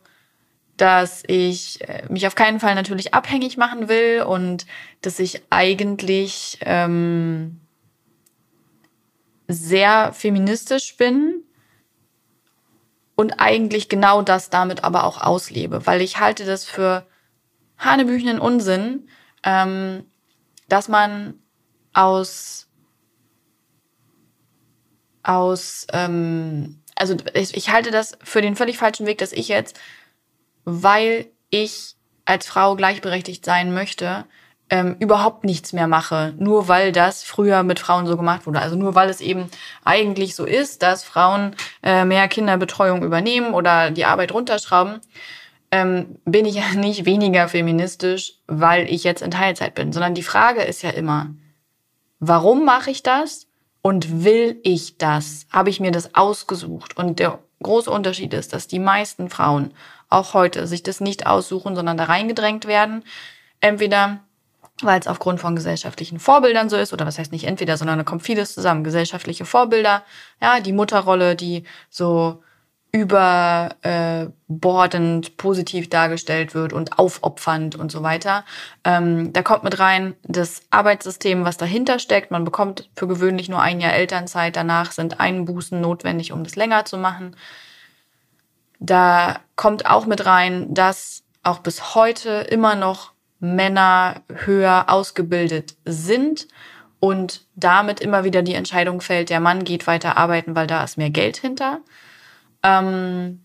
dass 0.76 1.22
ich 1.26 1.86
äh, 1.88 2.04
mich 2.08 2.26
auf 2.26 2.34
keinen 2.34 2.58
Fall 2.58 2.74
natürlich 2.74 3.14
abhängig 3.14 3.56
machen 3.56 3.88
will 3.88 4.22
und 4.22 4.66
dass 5.02 5.18
ich 5.18 5.42
eigentlich 5.50 6.58
ähm, 6.62 7.59
sehr 9.52 10.12
feministisch 10.12 10.96
bin 10.96 11.42
und 13.16 13.34
eigentlich 13.40 13.88
genau 13.88 14.22
das 14.22 14.50
damit 14.50 14.84
aber 14.84 15.04
auch 15.04 15.20
auslebe, 15.20 15.86
weil 15.86 16.00
ich 16.00 16.18
halte 16.18 16.44
das 16.44 16.64
für 16.64 17.06
hanebüchenen 17.78 18.38
Unsinn, 18.38 19.08
ähm, 19.42 20.04
dass 20.68 20.88
man 20.88 21.34
aus 21.92 22.68
aus 25.22 25.86
ähm, 25.92 26.80
also 27.00 27.16
ich, 27.32 27.56
ich 27.56 27.70
halte 27.70 27.90
das 27.90 28.18
für 28.22 28.42
den 28.42 28.56
völlig 28.56 28.76
falschen 28.76 29.06
Weg, 29.06 29.18
dass 29.18 29.32
ich 29.32 29.48
jetzt, 29.48 29.80
weil 30.64 31.30
ich 31.48 31.96
als 32.26 32.46
Frau 32.46 32.76
gleichberechtigt 32.76 33.44
sein 33.44 33.72
möchte, 33.72 34.26
ähm, 34.70 34.96
überhaupt 35.00 35.44
nichts 35.44 35.72
mehr 35.72 35.88
mache, 35.88 36.32
nur 36.38 36.68
weil 36.68 36.92
das 36.92 37.24
früher 37.24 37.64
mit 37.64 37.80
Frauen 37.80 38.06
so 38.06 38.16
gemacht 38.16 38.46
wurde. 38.46 38.60
Also 38.60 38.76
nur 38.76 38.94
weil 38.94 39.10
es 39.10 39.20
eben 39.20 39.50
eigentlich 39.84 40.36
so 40.36 40.44
ist, 40.44 40.82
dass 40.82 41.02
Frauen 41.02 41.56
äh, 41.82 42.04
mehr 42.04 42.28
Kinderbetreuung 42.28 43.02
übernehmen 43.02 43.52
oder 43.52 43.90
die 43.90 44.04
Arbeit 44.04 44.32
runterschrauben, 44.32 45.00
ähm, 45.72 46.16
bin 46.24 46.46
ich 46.46 46.54
ja 46.56 46.72
nicht 46.74 47.04
weniger 47.04 47.48
feministisch, 47.48 48.34
weil 48.46 48.88
ich 48.88 49.02
jetzt 49.02 49.22
in 49.22 49.32
Teilzeit 49.32 49.74
bin, 49.74 49.92
sondern 49.92 50.14
die 50.14 50.22
Frage 50.22 50.62
ist 50.62 50.82
ja 50.82 50.90
immer, 50.90 51.34
warum 52.20 52.64
mache 52.64 52.90
ich 52.90 53.02
das 53.02 53.48
und 53.82 54.24
will 54.24 54.60
ich 54.62 54.98
das? 54.98 55.46
Habe 55.50 55.70
ich 55.70 55.80
mir 55.80 55.90
das 55.90 56.14
ausgesucht? 56.14 56.96
Und 56.96 57.18
der 57.18 57.40
große 57.62 57.90
Unterschied 57.90 58.32
ist, 58.34 58.52
dass 58.52 58.68
die 58.68 58.78
meisten 58.78 59.30
Frauen 59.30 59.74
auch 60.08 60.34
heute 60.34 60.66
sich 60.66 60.82
das 60.82 61.00
nicht 61.00 61.26
aussuchen, 61.26 61.74
sondern 61.74 61.96
da 61.96 62.04
reingedrängt 62.04 62.66
werden. 62.66 63.04
Entweder 63.60 64.20
weil 64.84 65.00
es 65.00 65.06
aufgrund 65.06 65.40
von 65.40 65.56
gesellschaftlichen 65.56 66.18
Vorbildern 66.18 66.68
so 66.68 66.76
ist, 66.76 66.92
oder 66.92 67.06
was 67.06 67.18
heißt 67.18 67.32
nicht 67.32 67.44
entweder, 67.44 67.76
sondern 67.76 67.98
da 67.98 68.04
kommt 68.04 68.22
vieles 68.22 68.54
zusammen. 68.54 68.84
Gesellschaftliche 68.84 69.44
Vorbilder, 69.44 70.02
ja, 70.40 70.60
die 70.60 70.72
Mutterrolle, 70.72 71.36
die 71.36 71.64
so 71.88 72.42
überbordend 72.92 73.78
äh, 75.28 75.32
positiv 75.36 75.88
dargestellt 75.88 76.54
wird 76.54 76.72
und 76.72 76.98
aufopfernd 76.98 77.76
und 77.76 77.92
so 77.92 78.02
weiter. 78.02 78.44
Ähm, 78.82 79.32
da 79.32 79.42
kommt 79.42 79.62
mit 79.62 79.78
rein 79.78 80.16
das 80.24 80.62
Arbeitssystem, 80.70 81.44
was 81.44 81.56
dahinter 81.56 82.00
steckt. 82.00 82.32
Man 82.32 82.44
bekommt 82.44 82.90
für 82.96 83.06
gewöhnlich 83.06 83.48
nur 83.48 83.62
ein 83.62 83.80
Jahr 83.80 83.92
Elternzeit. 83.92 84.56
Danach 84.56 84.90
sind 84.92 85.20
Einbußen 85.20 85.80
notwendig, 85.80 86.32
um 86.32 86.42
das 86.42 86.56
länger 86.56 86.84
zu 86.84 86.98
machen. 86.98 87.36
Da 88.80 89.38
kommt 89.56 89.86
auch 89.86 90.06
mit 90.06 90.26
rein, 90.26 90.74
dass 90.74 91.22
auch 91.42 91.60
bis 91.60 91.94
heute 91.94 92.30
immer 92.50 92.74
noch 92.74 93.12
Männer 93.40 94.22
höher 94.28 94.84
ausgebildet 94.88 95.74
sind 95.84 96.46
und 97.00 97.46
damit 97.56 98.00
immer 98.00 98.24
wieder 98.24 98.42
die 98.42 98.54
Entscheidung 98.54 99.00
fällt, 99.00 99.30
der 99.30 99.40
Mann 99.40 99.64
geht 99.64 99.86
weiter 99.86 100.18
arbeiten, 100.18 100.54
weil 100.54 100.66
da 100.66 100.84
ist 100.84 100.98
mehr 100.98 101.10
Geld 101.10 101.38
hinter. 101.38 101.80
Ähm, 102.62 103.40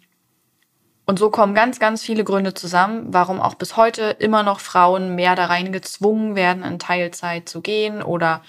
und 1.05 1.19
so 1.19 1.29
kommen 1.29 1.53
ganz, 1.53 1.79
ganz 1.79 2.01
viele 2.01 2.23
Gründe 2.23 2.53
zusammen, 2.53 3.13
warum 3.13 3.39
auch 3.39 3.55
bis 3.55 3.77
heute 3.77 4.15
immer 4.19 4.43
noch 4.43 4.59
Frauen 4.59 5.15
mehr 5.15 5.35
da 5.35 5.45
rein 5.45 5.71
gezwungen 5.71 6.35
werden, 6.35 6.63
in 6.63 6.79
Teilzeit 6.79 7.47
zu 7.47 7.61
gehen 7.61 8.01
oder 8.01 8.41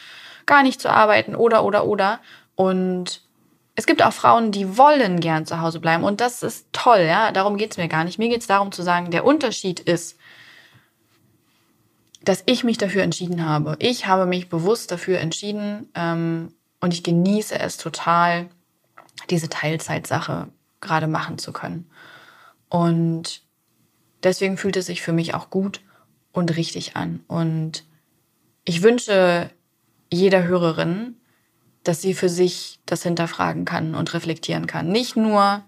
gar 0.47 0.63
nicht 0.63 0.81
zu 0.81 0.91
arbeiten 0.91 1.37
oder, 1.37 1.65
oder, 1.65 1.87
oder. 1.87 2.19
Und 2.55 3.23
es 3.75 3.85
gibt 3.85 4.03
auch 4.03 4.13
Frauen, 4.13 4.53
die 4.53 4.79
wollen 4.79 5.21
gern 5.21 5.45
zu 5.45 5.61
Hause 5.61 5.81
bleiben. 5.81 6.03
Und 6.03 6.23
das 6.23 6.43
ist 6.43 6.67
toll, 6.73 7.01
ja. 7.01 7.31
Darum 7.31 7.59
geht's 7.59 7.77
mir 7.77 7.89
gar 7.89 8.05
nicht. 8.05 8.19
Mir 8.19 8.31
geht's 8.31 8.47
darum 8.47 8.73
zu 8.73 8.83
sagen, 8.83 9.11
der 9.11 9.27
Unterschied 9.27 9.79
ist, 9.81 10.16
dass 12.27 12.43
ich 12.47 12.65
mich 12.65 12.77
dafür 12.77 13.05
entschieden 13.05 13.47
habe. 13.47 13.77
Ich 13.79 14.07
habe 14.07 14.27
mich 14.27 14.49
bewusst 14.49 14.91
dafür 14.91 15.21
entschieden 15.21 15.89
ähm, 15.95 16.53
und 16.81 16.93
ich 16.93 17.05
genieße 17.05 17.59
es 17.59 17.77
total, 17.77 18.49
diese 19.31 19.49
Teilzeitsache 19.49 20.49
gerade 20.81 21.07
machen 21.07 21.39
zu 21.39 21.53
können. 21.53 21.89
Und 22.69 23.43
deswegen 24.25 24.57
fühlt 24.57 24.77
es 24.77 24.87
sich 24.87 25.03
für 25.03 25.13
mich 25.13 25.35
auch 25.35 25.51
gut 25.51 25.81
und 26.33 26.57
richtig 26.57 26.97
an. 26.97 27.21
Und 27.29 27.85
ich 28.65 28.83
wünsche 28.83 29.51
jeder 30.11 30.45
Hörerin, 30.45 31.15
dass 31.85 32.03
sie 32.03 32.13
für 32.13 32.29
sich 32.29 32.81
das 32.87 33.05
hinterfragen 33.05 33.65
kann 33.65 33.95
und 33.95 34.13
reflektieren 34.15 34.67
kann. 34.67 34.89
Nicht 34.89 35.17
nur 35.17 35.63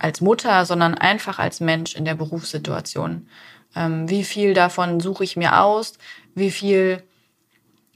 als 0.00 0.20
Mutter, 0.20 0.66
sondern 0.66 0.96
einfach 0.96 1.38
als 1.38 1.60
Mensch 1.60 1.94
in 1.94 2.04
der 2.04 2.16
Berufssituation. 2.16 3.28
Ähm, 3.74 4.08
wie 4.08 4.24
viel 4.24 4.54
davon 4.54 5.00
suche 5.00 5.24
ich 5.24 5.36
mir 5.36 5.60
aus? 5.60 5.94
Wie 6.34 6.50
viel 6.50 7.02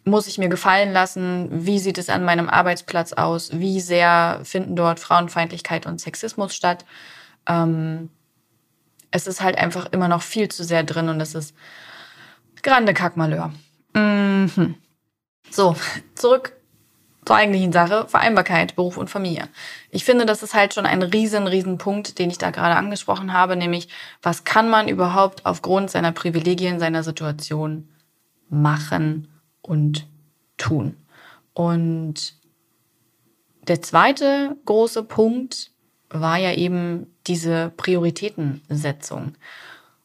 muss 0.05 0.27
ich 0.27 0.39
mir 0.39 0.49
gefallen 0.49 0.93
lassen? 0.93 1.49
Wie 1.51 1.79
sieht 1.79 1.99
es 1.99 2.09
an 2.09 2.25
meinem 2.25 2.49
Arbeitsplatz 2.49 3.13
aus? 3.13 3.51
Wie 3.53 3.81
sehr 3.81 4.41
finden 4.45 4.77
dort 4.77 5.01
Frauenfeindlichkeit 5.01 5.87
und 5.87 6.01
Sexismus 6.01 6.55
statt? 6.55 6.85
Ähm, 7.49 8.11
es 9.11 9.27
ist 9.27 9.41
halt 9.41 9.59
einfach 9.59 9.87
immer 9.93 10.09
noch 10.09 10.23
viel 10.23 10.49
zu 10.49 10.65
sehr 10.65 10.85
drin 10.85 11.09
und 11.09 11.21
es 11.21 11.35
ist 11.35 11.55
grande 12.63 12.95
Kackmalheur. 12.95 13.53
Mhm. 13.95 14.75
So, 15.51 15.77
zurück 16.15 16.53
zur 17.27 17.37
eigentlichen 17.37 17.73
Sache, 17.73 18.07
Vereinbarkeit, 18.09 18.77
Beruf 18.77 18.97
und 18.97 19.11
Familie. 19.11 19.49
Ich 19.91 20.05
finde, 20.05 20.25
das 20.27 20.43
ist 20.45 20.55
halt 20.55 20.73
schon 20.73 20.87
ein 20.87 21.03
riesen, 21.03 21.47
riesen 21.49 21.77
Punkt, 21.77 22.19
den 22.21 22.31
ich 22.31 22.39
da 22.39 22.51
gerade 22.51 22.77
angesprochen 22.77 23.33
habe, 23.33 23.57
nämlich, 23.57 23.89
was 24.23 24.45
kann 24.45 24.71
man 24.71 24.89
überhaupt 24.89 25.45
aufgrund 25.45 25.91
seiner 25.91 26.13
Privilegien, 26.13 26.79
seiner 26.79 27.03
Situation 27.03 27.89
machen 28.49 29.29
und 29.61 30.07
tun? 30.57 30.97
Und 31.53 32.35
der 33.67 33.83
zweite 33.83 34.57
große 34.65 35.03
Punkt 35.03 35.73
war 36.09 36.37
ja 36.37 36.53
eben 36.53 37.09
diese 37.27 37.73
Prioritätensetzung. 37.77 39.35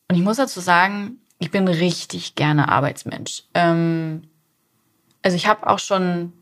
Und 0.07 0.15
ich 0.15 0.23
muss 0.23 0.37
dazu 0.37 0.59
sagen, 0.59 1.19
ich 1.37 1.51
bin 1.51 1.67
richtig 1.67 2.33
gerne 2.33 2.69
Arbeitsmensch. 2.69 3.43
Ähm, 3.53 4.23
also 5.21 5.37
ich 5.37 5.45
habe 5.45 5.67
auch 5.67 5.77
schon 5.77 6.33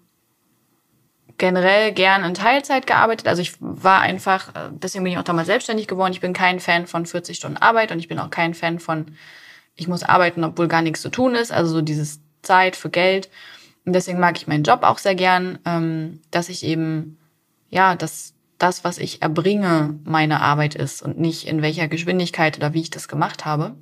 generell 1.39 1.91
gern 1.91 2.23
in 2.23 2.35
Teilzeit 2.35 2.85
gearbeitet. 2.85 3.27
Also 3.27 3.41
ich 3.41 3.53
war 3.59 4.01
einfach, 4.01 4.53
deswegen 4.71 5.03
bin 5.03 5.13
ich 5.13 5.19
auch 5.19 5.23
damals 5.23 5.47
selbstständig 5.47 5.87
geworden. 5.87 6.13
Ich 6.13 6.21
bin 6.21 6.33
kein 6.33 6.59
Fan 6.59 6.85
von 6.85 7.05
40 7.05 7.37
Stunden 7.37 7.57
Arbeit 7.57 7.91
und 7.91 7.99
ich 7.99 8.07
bin 8.07 8.19
auch 8.19 8.29
kein 8.29 8.53
Fan 8.53 8.79
von, 8.79 9.07
ich 9.75 9.87
muss 9.87 10.03
arbeiten, 10.03 10.43
obwohl 10.43 10.67
gar 10.67 10.81
nichts 10.81 11.01
zu 11.01 11.09
tun 11.09 11.35
ist. 11.35 11.51
Also 11.51 11.71
so 11.71 11.81
dieses 11.81 12.21
Zeit 12.43 12.75
für 12.75 12.89
Geld. 12.89 13.29
Und 13.85 13.93
deswegen 13.93 14.19
mag 14.19 14.37
ich 14.37 14.47
meinen 14.47 14.63
Job 14.63 14.83
auch 14.83 14.99
sehr 14.99 15.15
gern, 15.15 15.57
ähm, 15.65 16.21
dass 16.29 16.49
ich 16.49 16.63
eben, 16.63 17.17
ja, 17.69 17.95
dass 17.95 18.33
das, 18.59 18.83
was 18.83 18.97
ich 18.97 19.21
erbringe, 19.21 19.97
meine 20.03 20.41
Arbeit 20.41 20.75
ist 20.75 21.01
und 21.01 21.17
nicht 21.19 21.47
in 21.47 21.61
welcher 21.61 21.87
Geschwindigkeit 21.87 22.57
oder 22.57 22.73
wie 22.73 22.81
ich 22.81 22.89
das 22.89 23.07
gemacht 23.07 23.45
habe. 23.45 23.75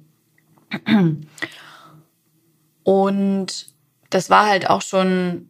Und 2.83 3.73
das 4.09 4.29
war 4.29 4.45
halt 4.47 4.69
auch 4.69 4.81
schon 4.81 5.49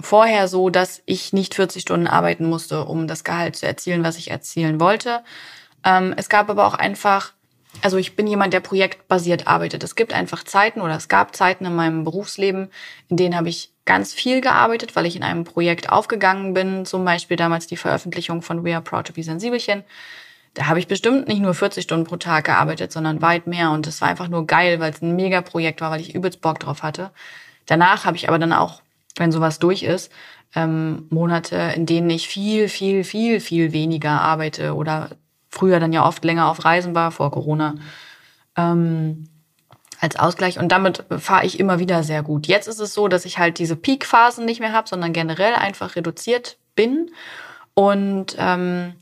vorher 0.00 0.48
so, 0.48 0.70
dass 0.70 1.02
ich 1.06 1.32
nicht 1.32 1.54
40 1.54 1.82
Stunden 1.82 2.06
arbeiten 2.06 2.48
musste, 2.48 2.84
um 2.84 3.06
das 3.06 3.24
Gehalt 3.24 3.56
zu 3.56 3.66
erzielen, 3.66 4.04
was 4.04 4.18
ich 4.18 4.30
erzielen 4.30 4.80
wollte. 4.80 5.22
Ähm, 5.84 6.14
es 6.16 6.28
gab 6.28 6.50
aber 6.50 6.66
auch 6.66 6.74
einfach, 6.74 7.32
also 7.82 7.96
ich 7.96 8.16
bin 8.16 8.26
jemand, 8.26 8.52
der 8.52 8.60
projektbasiert 8.60 9.46
arbeitet. 9.46 9.84
Es 9.84 9.94
gibt 9.94 10.12
einfach 10.12 10.44
Zeiten 10.44 10.80
oder 10.80 10.96
es 10.96 11.08
gab 11.08 11.36
Zeiten 11.36 11.64
in 11.64 11.74
meinem 11.74 12.04
Berufsleben, 12.04 12.70
in 13.08 13.16
denen 13.16 13.36
habe 13.36 13.48
ich 13.48 13.72
ganz 13.84 14.12
viel 14.12 14.40
gearbeitet, 14.40 14.96
weil 14.96 15.06
ich 15.06 15.16
in 15.16 15.22
einem 15.22 15.44
Projekt 15.44 15.90
aufgegangen 15.90 16.52
bin, 16.52 16.84
zum 16.84 17.04
Beispiel 17.04 17.36
damals 17.36 17.66
die 17.66 17.76
Veröffentlichung 17.76 18.42
von 18.42 18.64
We 18.64 18.74
Are 18.74 18.82
Proud 18.82 19.06
to 19.06 19.12
Be 19.12 19.22
Sensibelchen. 19.22 19.82
Da 20.54 20.66
habe 20.66 20.78
ich 20.78 20.88
bestimmt 20.88 21.28
nicht 21.28 21.40
nur 21.40 21.54
40 21.54 21.84
Stunden 21.84 22.04
pro 22.04 22.16
Tag 22.16 22.46
gearbeitet, 22.46 22.92
sondern 22.92 23.22
weit 23.22 23.46
mehr. 23.46 23.70
Und 23.70 23.86
das 23.86 24.00
war 24.00 24.08
einfach 24.08 24.28
nur 24.28 24.46
geil, 24.46 24.80
weil 24.80 24.92
es 24.92 25.00
ein 25.00 25.14
Mega-Projekt 25.14 25.80
war, 25.80 25.90
weil 25.90 26.00
ich 26.00 26.14
übelst 26.14 26.40
Bock 26.40 26.58
drauf 26.58 26.82
hatte. 26.82 27.12
Danach 27.66 28.04
habe 28.04 28.16
ich 28.16 28.28
aber 28.28 28.38
dann 28.38 28.52
auch, 28.52 28.82
wenn 29.16 29.32
sowas 29.32 29.58
durch 29.58 29.82
ist, 29.82 30.12
ähm, 30.54 31.06
Monate, 31.10 31.56
in 31.74 31.86
denen 31.86 32.10
ich 32.10 32.28
viel, 32.28 32.68
viel, 32.68 33.04
viel, 33.04 33.40
viel 33.40 33.72
weniger 33.72 34.20
arbeite 34.20 34.74
oder 34.74 35.10
früher 35.50 35.80
dann 35.80 35.92
ja 35.92 36.06
oft 36.06 36.24
länger 36.24 36.48
auf 36.48 36.64
Reisen 36.64 36.94
war, 36.94 37.10
vor 37.10 37.30
Corona, 37.30 37.74
ähm, 38.56 39.28
als 40.00 40.16
Ausgleich. 40.16 40.58
Und 40.58 40.70
damit 40.70 41.04
fahre 41.18 41.44
ich 41.44 41.58
immer 41.58 41.78
wieder 41.78 42.02
sehr 42.02 42.22
gut. 42.22 42.46
Jetzt 42.46 42.68
ist 42.68 42.80
es 42.80 42.94
so, 42.94 43.08
dass 43.08 43.24
ich 43.24 43.38
halt 43.38 43.58
diese 43.58 43.76
Peak-Phasen 43.76 44.44
nicht 44.44 44.60
mehr 44.60 44.72
habe, 44.72 44.88
sondern 44.88 45.12
generell 45.12 45.54
einfach 45.54 45.96
reduziert 45.96 46.58
bin 46.74 47.10
und 47.74 48.36
ähm, 48.38 48.94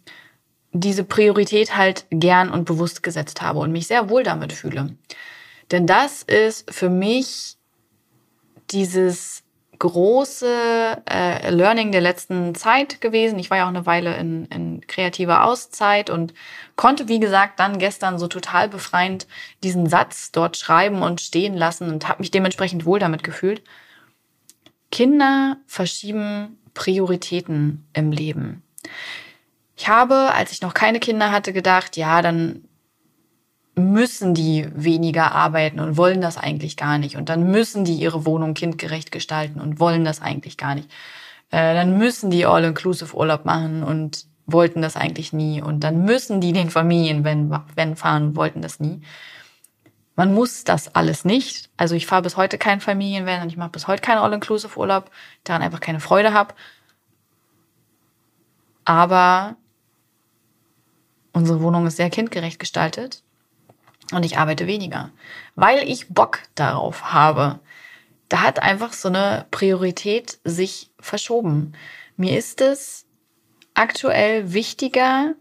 diese 0.72 1.04
Priorität 1.04 1.76
halt 1.76 2.06
gern 2.10 2.50
und 2.50 2.64
bewusst 2.64 3.02
gesetzt 3.02 3.42
habe 3.42 3.58
und 3.60 3.72
mich 3.72 3.86
sehr 3.86 4.08
wohl 4.08 4.22
damit 4.22 4.52
fühle. 4.52 4.96
Denn 5.70 5.86
das 5.86 6.22
ist 6.22 6.72
für 6.72 6.88
mich 6.88 7.56
dieses 8.70 9.42
große 9.78 11.02
äh, 11.11 11.50
Learning 11.50 11.92
der 11.92 12.00
letzten 12.00 12.54
Zeit 12.54 13.00
gewesen. 13.00 13.38
Ich 13.38 13.50
war 13.50 13.59
ja 13.59 13.64
auch 13.64 13.71
eine 13.71 13.87
Weile 13.87 14.16
in, 14.16 14.47
in 14.47 14.87
kreativer 14.87 15.45
Auszeit 15.45 16.11
und 16.11 16.35
konnte, 16.76 17.09
wie 17.09 17.21
gesagt, 17.21 17.59
dann 17.61 17.78
gestern 17.78 18.18
so 18.18 18.28
total 18.28 18.68
befreiend 18.68 19.26
diesen 19.62 19.88
Satz 19.88 20.33
dort 20.33 20.56
schreiben 20.56 21.02
und 21.02 21.21
stehen 21.21 21.56
lassen 21.56 21.90
und 21.90 22.09
habe 22.09 22.21
mich 22.21 22.30
dementsprechend 22.30 22.85
wohl 22.87 22.99
damit 22.99 23.23
gefühlt. 23.23 23.62
Kinder 24.90 25.56
verschieben 25.66 26.59
Prioritäten 26.75 27.87
im 27.92 28.12
Leben. 28.12 28.62
Ich 29.76 29.88
habe, 29.88 30.33
als 30.35 30.52
ich 30.52 30.62
noch 30.62 30.75
keine 30.75 31.00
Kinder 31.00 31.30
hatte, 31.30 31.52
gedacht, 31.52 31.97
ja, 31.97 32.23
dann 32.23 32.65
müssen 33.76 34.33
die 34.33 34.68
weniger 34.75 35.33
arbeiten 35.33 35.80
und 35.80 35.97
wollen 35.99 36.23
das 36.23 36.38
eigentlich 36.38 36.76
gar 36.76 36.99
nicht. 36.99 37.16
Und 37.16 37.28
dann 37.28 37.50
müssen 37.50 37.85
die 37.85 37.95
ihre 37.95 38.25
Wohnung 38.25 38.54
kindgerecht 38.54 39.12
gestalten 39.12 39.61
und 39.61 39.78
wollen 39.78 40.04
das 40.04 40.23
eigentlich 40.23 40.56
gar 40.56 40.75
nicht. 40.75 40.90
Äh, 41.50 41.75
dann 41.75 41.99
müssen 41.99 42.30
die 42.30 42.47
All-Inclusive-Urlaub 42.47 43.45
machen 43.45 43.83
und 43.83 44.25
wollten 44.47 44.80
das 44.80 44.97
eigentlich 44.97 45.35
nie. 45.35 45.61
Und 45.61 45.80
dann 45.80 46.04
müssen 46.04 46.40
die 46.40 46.54
den 46.54 46.71
Familien, 46.71 47.23
wenn, 47.25 47.54
wenn 47.75 47.97
fahren, 47.97 48.35
wollten 48.35 48.62
das 48.62 48.80
nie. 48.80 49.02
Man 50.14 50.33
muss 50.33 50.64
das 50.64 50.95
alles 50.95 51.26
nicht. 51.26 51.68
Also 51.76 51.95
ich 51.95 52.06
fahre 52.06 52.23
bis 52.23 52.38
heute 52.38 52.56
kein 52.56 52.80
Familienvan 52.80 53.42
und 53.42 53.50
ich 53.50 53.59
mache 53.59 53.71
bis 53.71 53.87
heute 53.87 54.00
keinen 54.00 54.18
All-Inclusive-Urlaub, 54.18 55.11
daran 55.45 55.61
einfach 55.61 55.80
keine 55.80 56.00
Freude 56.00 56.33
habe. 56.33 56.54
Aber 58.87 59.56
unsere 61.35 61.61
Wohnung 61.61 61.87
ist 61.87 61.97
sehr 61.97 62.09
kindgerecht 62.09 62.59
gestaltet 62.59 63.23
und 64.12 64.25
ich 64.25 64.38
arbeite 64.38 64.66
weniger, 64.66 65.10
weil 65.54 65.88
ich 65.88 66.08
Bock 66.08 66.40
darauf 66.54 67.12
habe. 67.12 67.60
Da 68.28 68.42
hat 68.42 68.62
einfach 68.62 68.92
so 68.92 69.08
eine 69.08 69.46
Priorität 69.50 70.38
sich 70.44 70.90
verschoben. 70.98 71.72
Mir 72.16 72.36
ist 72.36 72.60
es 72.60 73.06
aktuell 73.75 74.52
wichtiger, 74.52 75.34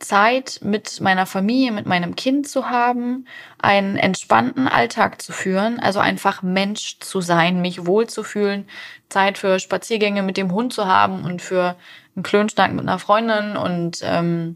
Zeit 0.00 0.60
mit 0.62 1.00
meiner 1.00 1.26
Familie, 1.26 1.72
mit 1.72 1.86
meinem 1.86 2.16
Kind 2.16 2.48
zu 2.48 2.70
haben, 2.70 3.26
einen 3.58 3.96
entspannten 3.96 4.66
Alltag 4.66 5.20
zu 5.22 5.32
führen, 5.32 5.78
also 5.78 6.00
einfach 6.00 6.42
Mensch 6.42 6.98
zu 7.00 7.20
sein, 7.20 7.60
mich 7.60 7.86
wohlzufühlen, 7.86 8.66
Zeit 9.08 9.38
für 9.38 9.58
Spaziergänge 9.60 10.22
mit 10.22 10.36
dem 10.36 10.52
Hund 10.52 10.72
zu 10.72 10.86
haben 10.86 11.24
und 11.24 11.42
für 11.42 11.76
einen 12.16 12.22
Klönschnack 12.22 12.72
mit 12.72 12.80
einer 12.80 12.98
Freundin 12.98 13.56
und 13.56 14.00
ähm, 14.02 14.54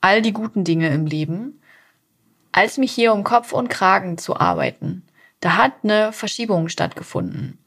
all 0.00 0.20
die 0.20 0.32
guten 0.32 0.62
Dinge 0.62 0.90
im 0.90 1.06
Leben 1.06 1.60
als 2.56 2.78
mich 2.78 2.90
hier 2.90 3.12
um 3.12 3.22
Kopf 3.22 3.52
und 3.52 3.68
Kragen 3.68 4.16
zu 4.16 4.34
arbeiten, 4.34 5.02
da 5.40 5.58
hat 5.58 5.74
eine 5.82 6.10
Verschiebung 6.10 6.70
stattgefunden. 6.70 7.58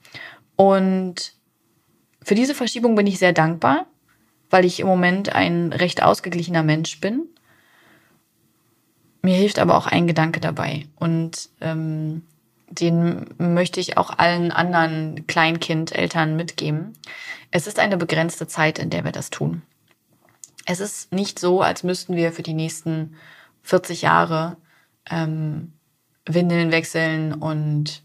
Und 0.55 1.33
für 2.23 2.33
diese 2.33 2.55
Verschiebung 2.55 2.95
bin 2.95 3.05
ich 3.05 3.19
sehr 3.19 3.31
dankbar, 3.31 3.85
weil 4.49 4.65
ich 4.65 4.79
im 4.79 4.87
Moment 4.87 5.35
ein 5.35 5.73
recht 5.73 6.01
ausgeglichener 6.01 6.63
Mensch 6.63 6.99
bin. 6.99 7.27
Mir 9.21 9.35
hilft 9.35 9.59
aber 9.59 9.77
auch 9.77 9.85
ein 9.85 10.07
Gedanke 10.07 10.39
dabei. 10.39 10.87
Und 10.95 11.49
ähm, 11.61 12.23
den 12.71 13.27
möchte 13.37 13.79
ich 13.79 13.95
auch 13.95 14.17
allen 14.17 14.51
anderen 14.51 15.27
Kleinkindeltern 15.27 16.35
mitgeben. 16.35 16.93
Es 17.51 17.67
ist 17.67 17.77
eine 17.77 17.97
begrenzte 17.97 18.47
Zeit, 18.47 18.79
in 18.79 18.89
der 18.89 19.03
wir 19.03 19.11
das 19.11 19.29
tun. 19.29 19.61
Es 20.65 20.79
ist 20.79 21.13
nicht 21.13 21.37
so, 21.37 21.61
als 21.61 21.83
müssten 21.83 22.15
wir 22.15 22.31
für 22.31 22.43
die 22.43 22.55
nächsten 22.55 23.15
40 23.61 24.01
Jahre 24.01 24.57
ähm, 25.09 25.73
Windeln 26.25 26.71
wechseln 26.71 27.33
und 27.33 28.03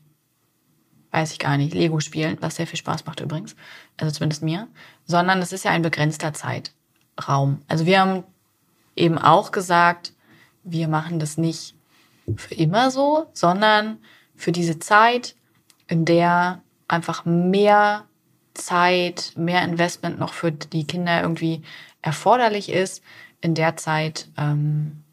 weiß 1.11 1.33
ich 1.33 1.39
gar 1.39 1.57
nicht, 1.57 1.75
Lego 1.75 2.01
spielen, 2.01 2.39
was 2.41 2.57
sehr 2.57 2.67
viel 2.67 2.79
Spaß 2.79 3.07
macht 3.07 3.21
übrigens, 3.21 3.55
also 3.99 4.13
zumindest 4.13 4.43
mir, 4.43 4.67
sondern 5.05 5.41
es 5.41 5.53
ist 5.53 5.65
ja 5.65 5.71
ein 5.71 5.83
begrenzter 5.83 6.33
Zeitraum. 6.33 7.63
Also 7.69 7.87
wir 7.87 8.01
haben 8.01 8.25
eben 8.97 9.19
auch 9.19 9.53
gesagt, 9.53 10.13
wir 10.65 10.89
machen 10.89 11.21
das 11.21 11.39
nicht 11.39 11.77
für 12.37 12.55
immer 12.55 12.91
so, 12.91 13.27
sondern 13.33 13.99
für 14.35 14.51
diese 14.51 14.81
Zeit, 14.81 15.37
in 15.87 16.05
der 16.05 16.63
einfach 16.89 17.25
mehr 17.25 18.07
Zeit, 18.55 19.33
mehr 19.37 19.63
Investment 19.63 20.19
noch 20.19 20.33
für 20.33 20.51
die 20.51 20.87
Kinder 20.87 21.23
irgendwie 21.23 21.63
erforderlich 22.03 22.71
ist, 22.71 23.03
in 23.41 23.55
der 23.55 23.77
Zeit 23.77 24.29
ähm, 24.37 25.04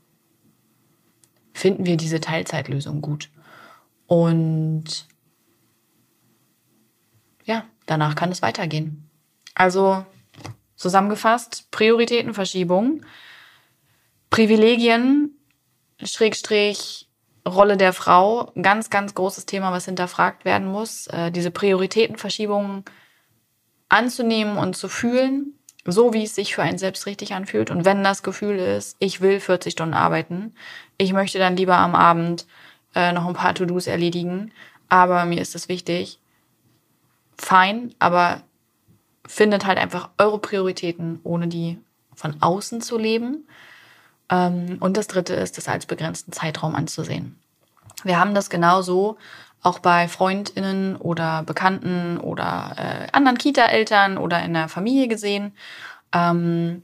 finden 1.53 1.85
wir 1.85 1.97
diese 1.97 2.19
Teilzeitlösung 2.19 3.01
gut. 3.01 3.29
Und 4.07 5.07
ja, 7.45 7.65
danach 7.85 8.15
kann 8.15 8.31
es 8.31 8.41
weitergehen. 8.41 9.09
Also 9.55 10.05
zusammengefasst, 10.75 11.69
Prioritätenverschiebung, 11.71 13.05
Privilegien, 14.29 15.37
Schrägstrich, 16.03 17.09
Rolle 17.47 17.77
der 17.77 17.93
Frau, 17.93 18.51
ganz, 18.61 18.89
ganz 18.89 19.15
großes 19.15 19.45
Thema, 19.45 19.71
was 19.71 19.85
hinterfragt 19.85 20.45
werden 20.45 20.67
muss. 20.67 21.07
Äh, 21.07 21.31
diese 21.31 21.51
Prioritätenverschiebung 21.51 22.85
anzunehmen 23.89 24.57
und 24.57 24.75
zu 24.75 24.87
fühlen 24.89 25.55
so 25.85 26.13
wie 26.13 26.23
es 26.23 26.35
sich 26.35 26.53
für 26.53 26.63
einen 26.63 26.77
selbst 26.77 27.05
richtig 27.05 27.33
anfühlt. 27.33 27.71
Und 27.71 27.85
wenn 27.85 28.03
das 28.03 28.23
Gefühl 28.23 28.59
ist, 28.59 28.95
ich 28.99 29.21
will 29.21 29.39
40 29.39 29.73
Stunden 29.73 29.93
arbeiten, 29.93 30.53
ich 30.97 31.13
möchte 31.13 31.39
dann 31.39 31.57
lieber 31.57 31.77
am 31.77 31.95
Abend 31.95 32.45
äh, 32.93 33.11
noch 33.11 33.27
ein 33.27 33.33
paar 33.33 33.55
To-Dos 33.55 33.87
erledigen, 33.87 34.51
aber 34.89 35.25
mir 35.25 35.41
ist 35.41 35.55
es 35.55 35.69
wichtig, 35.69 36.19
fein, 37.37 37.95
aber 37.99 38.43
findet 39.25 39.65
halt 39.65 39.77
einfach 39.77 40.09
eure 40.17 40.39
Prioritäten, 40.39 41.19
ohne 41.23 41.47
die 41.47 41.79
von 42.15 42.41
außen 42.41 42.81
zu 42.81 42.97
leben. 42.97 43.47
Ähm, 44.29 44.77
und 44.79 44.97
das 44.97 45.07
dritte 45.07 45.33
ist, 45.33 45.57
das 45.57 45.67
als 45.67 45.85
begrenzten 45.85 46.31
Zeitraum 46.31 46.75
anzusehen. 46.75 47.39
Wir 48.03 48.19
haben 48.19 48.35
das 48.35 48.49
genauso 48.49 49.17
auch 49.61 49.79
bei 49.79 50.07
Freundinnen 50.07 50.95
oder 50.95 51.43
Bekannten 51.43 52.17
oder 52.17 52.75
äh, 52.77 53.11
anderen 53.11 53.37
Kita-Eltern 53.37 54.17
oder 54.17 54.43
in 54.43 54.53
der 54.53 54.69
Familie 54.69 55.07
gesehen, 55.07 55.53
ähm, 56.13 56.83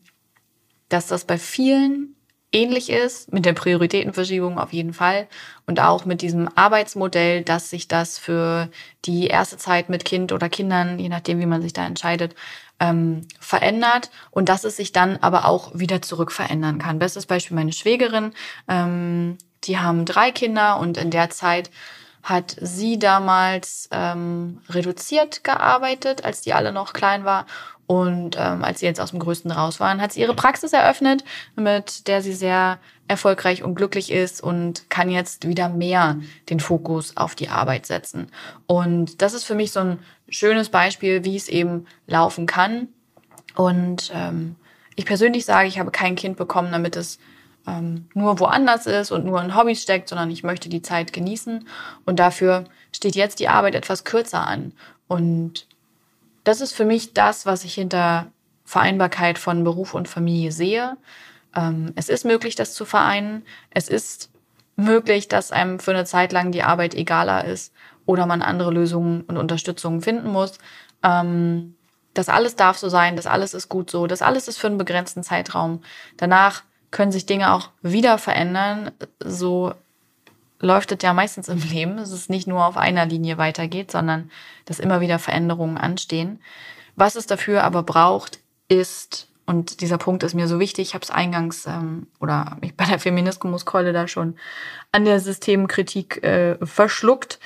dass 0.89 1.07
das 1.07 1.25
bei 1.25 1.37
vielen 1.37 2.15
ähnlich 2.51 2.89
ist, 2.89 3.33
mit 3.33 3.45
der 3.45 3.53
Prioritätenverschiebung 3.53 4.57
auf 4.57 4.71
jeden 4.71 4.93
Fall 4.93 5.27
und 5.65 5.81
auch 5.81 6.05
mit 6.05 6.21
diesem 6.21 6.49
Arbeitsmodell, 6.55 7.43
dass 7.43 7.69
sich 7.69 7.87
das 7.87 8.17
für 8.17 8.69
die 9.05 9.27
erste 9.27 9.57
Zeit 9.57 9.89
mit 9.89 10.05
Kind 10.05 10.31
oder 10.31 10.47
Kindern, 10.47 10.97
je 10.97 11.09
nachdem, 11.09 11.39
wie 11.39 11.45
man 11.45 11.61
sich 11.61 11.73
da 11.73 11.85
entscheidet, 11.85 12.35
ähm, 12.79 13.27
verändert 13.39 14.11
und 14.31 14.49
dass 14.49 14.63
es 14.63 14.77
sich 14.77 14.91
dann 14.93 15.17
aber 15.17 15.45
auch 15.45 15.77
wieder 15.77 16.01
zurück 16.01 16.31
verändern 16.31 16.77
kann. 16.77 16.99
Bestes 16.99 17.25
Beispiel 17.25 17.55
meine 17.55 17.73
Schwägerin, 17.73 18.33
ähm, 18.69 19.37
die 19.63 19.79
haben 19.79 20.05
drei 20.05 20.31
Kinder 20.31 20.79
und 20.79 20.97
in 20.97 21.11
der 21.11 21.29
Zeit 21.29 21.69
hat 22.23 22.55
sie 22.59 22.99
damals 22.99 23.89
ähm, 23.91 24.61
reduziert 24.69 25.43
gearbeitet, 25.43 26.25
als 26.25 26.41
die 26.41 26.53
alle 26.53 26.71
noch 26.71 26.93
klein 26.93 27.23
war. 27.25 27.45
Und 27.87 28.35
ähm, 28.37 28.65
als 28.65 28.81
sie 28.81 28.85
jetzt 28.85 28.99
aus 28.99 29.11
dem 29.11 29.19
Größten 29.19 29.49
raus 29.49 29.79
waren, 29.79 30.01
hat 30.01 30.11
sie 30.11 30.19
ihre 30.19 30.35
Praxis 30.35 30.73
eröffnet, 30.73 31.23
mit 31.55 32.07
der 32.07 32.21
sie 32.21 32.33
sehr 32.33 32.79
erfolgreich 33.07 33.63
und 33.63 33.75
glücklich 33.75 34.11
ist 34.11 34.43
und 34.43 34.89
kann 34.89 35.09
jetzt 35.09 35.47
wieder 35.47 35.69
mehr 35.69 36.17
den 36.49 36.59
Fokus 36.59 37.15
auf 37.15 37.33
die 37.33 37.47
Arbeit 37.47 37.85
setzen. 37.85 38.29
Und 38.65 39.21
das 39.21 39.33
ist 39.33 39.45
für 39.45 39.55
mich 39.55 39.71
so 39.71 39.79
ein 39.79 39.99
schönes 40.27 40.67
Beispiel, 40.67 41.23
wie 41.23 41.37
es 41.37 41.47
eben 41.47 41.85
laufen 42.07 42.45
kann. 42.45 42.89
Und 43.55 44.11
ähm, 44.13 44.57
ich 44.95 45.05
persönlich 45.05 45.45
sage, 45.45 45.69
ich 45.69 45.79
habe 45.79 45.91
kein 45.91 46.15
Kind 46.15 46.35
bekommen, 46.35 46.73
damit 46.73 46.97
es 46.97 47.19
ähm, 47.67 48.07
nur 48.13 48.39
woanders 48.39 48.85
ist 48.85 49.11
und 49.11 49.25
nur 49.25 49.41
in 49.41 49.55
Hobbys 49.55 49.81
steckt, 49.81 50.09
sondern 50.09 50.31
ich 50.31 50.43
möchte 50.43 50.69
die 50.69 50.81
Zeit 50.81 51.13
genießen. 51.13 51.67
Und 52.05 52.19
dafür 52.19 52.63
steht 52.91 53.15
jetzt 53.15 53.39
die 53.39 53.49
Arbeit 53.49 53.75
etwas 53.75 54.05
kürzer 54.05 54.47
an. 54.47 54.73
Und 55.07 55.67
das 56.43 56.61
ist 56.61 56.73
für 56.73 56.85
mich 56.85 57.13
das, 57.13 57.45
was 57.45 57.65
ich 57.65 57.73
hinter 57.73 58.27
Vereinbarkeit 58.63 59.37
von 59.37 59.63
Beruf 59.63 59.93
und 59.93 60.07
Familie 60.07 60.51
sehe. 60.51 60.97
Ähm, 61.55 61.91
es 61.95 62.09
ist 62.09 62.25
möglich, 62.25 62.55
das 62.55 62.73
zu 62.73 62.85
vereinen. 62.85 63.43
Es 63.69 63.89
ist 63.89 64.29
möglich, 64.77 65.27
dass 65.27 65.51
einem 65.51 65.79
für 65.79 65.91
eine 65.91 66.05
Zeit 66.05 66.31
lang 66.31 66.51
die 66.51 66.63
Arbeit 66.63 66.95
egaler 66.95 67.45
ist 67.45 67.73
oder 68.05 68.25
man 68.25 68.41
andere 68.41 68.71
Lösungen 68.71 69.21
und 69.21 69.37
Unterstützungen 69.37 70.01
finden 70.01 70.29
muss. 70.29 70.57
Ähm, 71.03 71.75
das 72.13 72.29
alles 72.29 72.55
darf 72.55 72.77
so 72.77 72.89
sein, 72.89 73.15
das 73.15 73.27
alles 73.27 73.53
ist 73.53 73.69
gut 73.69 73.91
so, 73.91 74.07
das 74.07 74.21
alles 74.21 74.47
ist 74.47 74.57
für 74.57 74.67
einen 74.67 74.77
begrenzten 74.77 75.23
Zeitraum. 75.23 75.81
Danach 76.17 76.63
können 76.91 77.11
sich 77.11 77.25
Dinge 77.25 77.53
auch 77.53 77.69
wieder 77.81 78.17
verändern. 78.17 78.91
So 79.19 79.73
läuft 80.59 80.91
es 80.91 80.99
ja 81.01 81.13
meistens 81.13 81.47
im 81.49 81.61
Leben. 81.61 81.97
dass 81.97 82.11
Es 82.11 82.29
nicht 82.29 82.47
nur 82.47 82.65
auf 82.65 82.77
einer 82.77 83.05
Linie 83.05 83.37
weitergeht, 83.37 83.91
sondern 83.91 84.31
dass 84.65 84.79
immer 84.79 85.01
wieder 85.01 85.19
Veränderungen 85.19 85.77
anstehen. 85.77 86.39
Was 86.95 87.15
es 87.15 87.27
dafür 87.27 87.63
aber 87.63 87.83
braucht, 87.83 88.39
ist, 88.69 89.27
und 89.45 89.81
dieser 89.81 89.97
Punkt 89.97 90.23
ist 90.23 90.33
mir 90.33 90.47
so 90.47 90.59
wichtig, 90.59 90.89
ich 90.89 90.93
habe 90.93 91.03
es 91.03 91.11
eingangs 91.11 91.65
ähm, 91.67 92.07
oder 92.19 92.57
mich 92.61 92.75
bei 92.77 92.85
der 92.85 92.99
Feminismuskeule 92.99 93.93
da 93.93 94.07
schon 94.07 94.35
an 94.91 95.05
der 95.05 95.19
Systemkritik 95.19 96.23
äh, 96.23 96.57
verschluckt, 96.65 97.39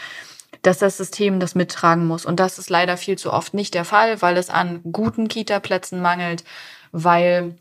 dass 0.62 0.80
das 0.80 0.98
System 0.98 1.40
das 1.40 1.56
mittragen 1.56 2.06
muss. 2.06 2.26
Und 2.26 2.40
das 2.40 2.60
ist 2.60 2.70
leider 2.70 2.98
viel 2.98 3.18
zu 3.18 3.34
oft 3.34 3.54
nicht 3.54 3.74
der 3.74 3.86
Fall, 3.86 4.22
weil 4.22 4.38
es 4.38 4.50
an 4.50 4.82
guten 4.92 5.28
Kita-Plätzen 5.28 6.02
mangelt, 6.02 6.44
weil 6.92 7.56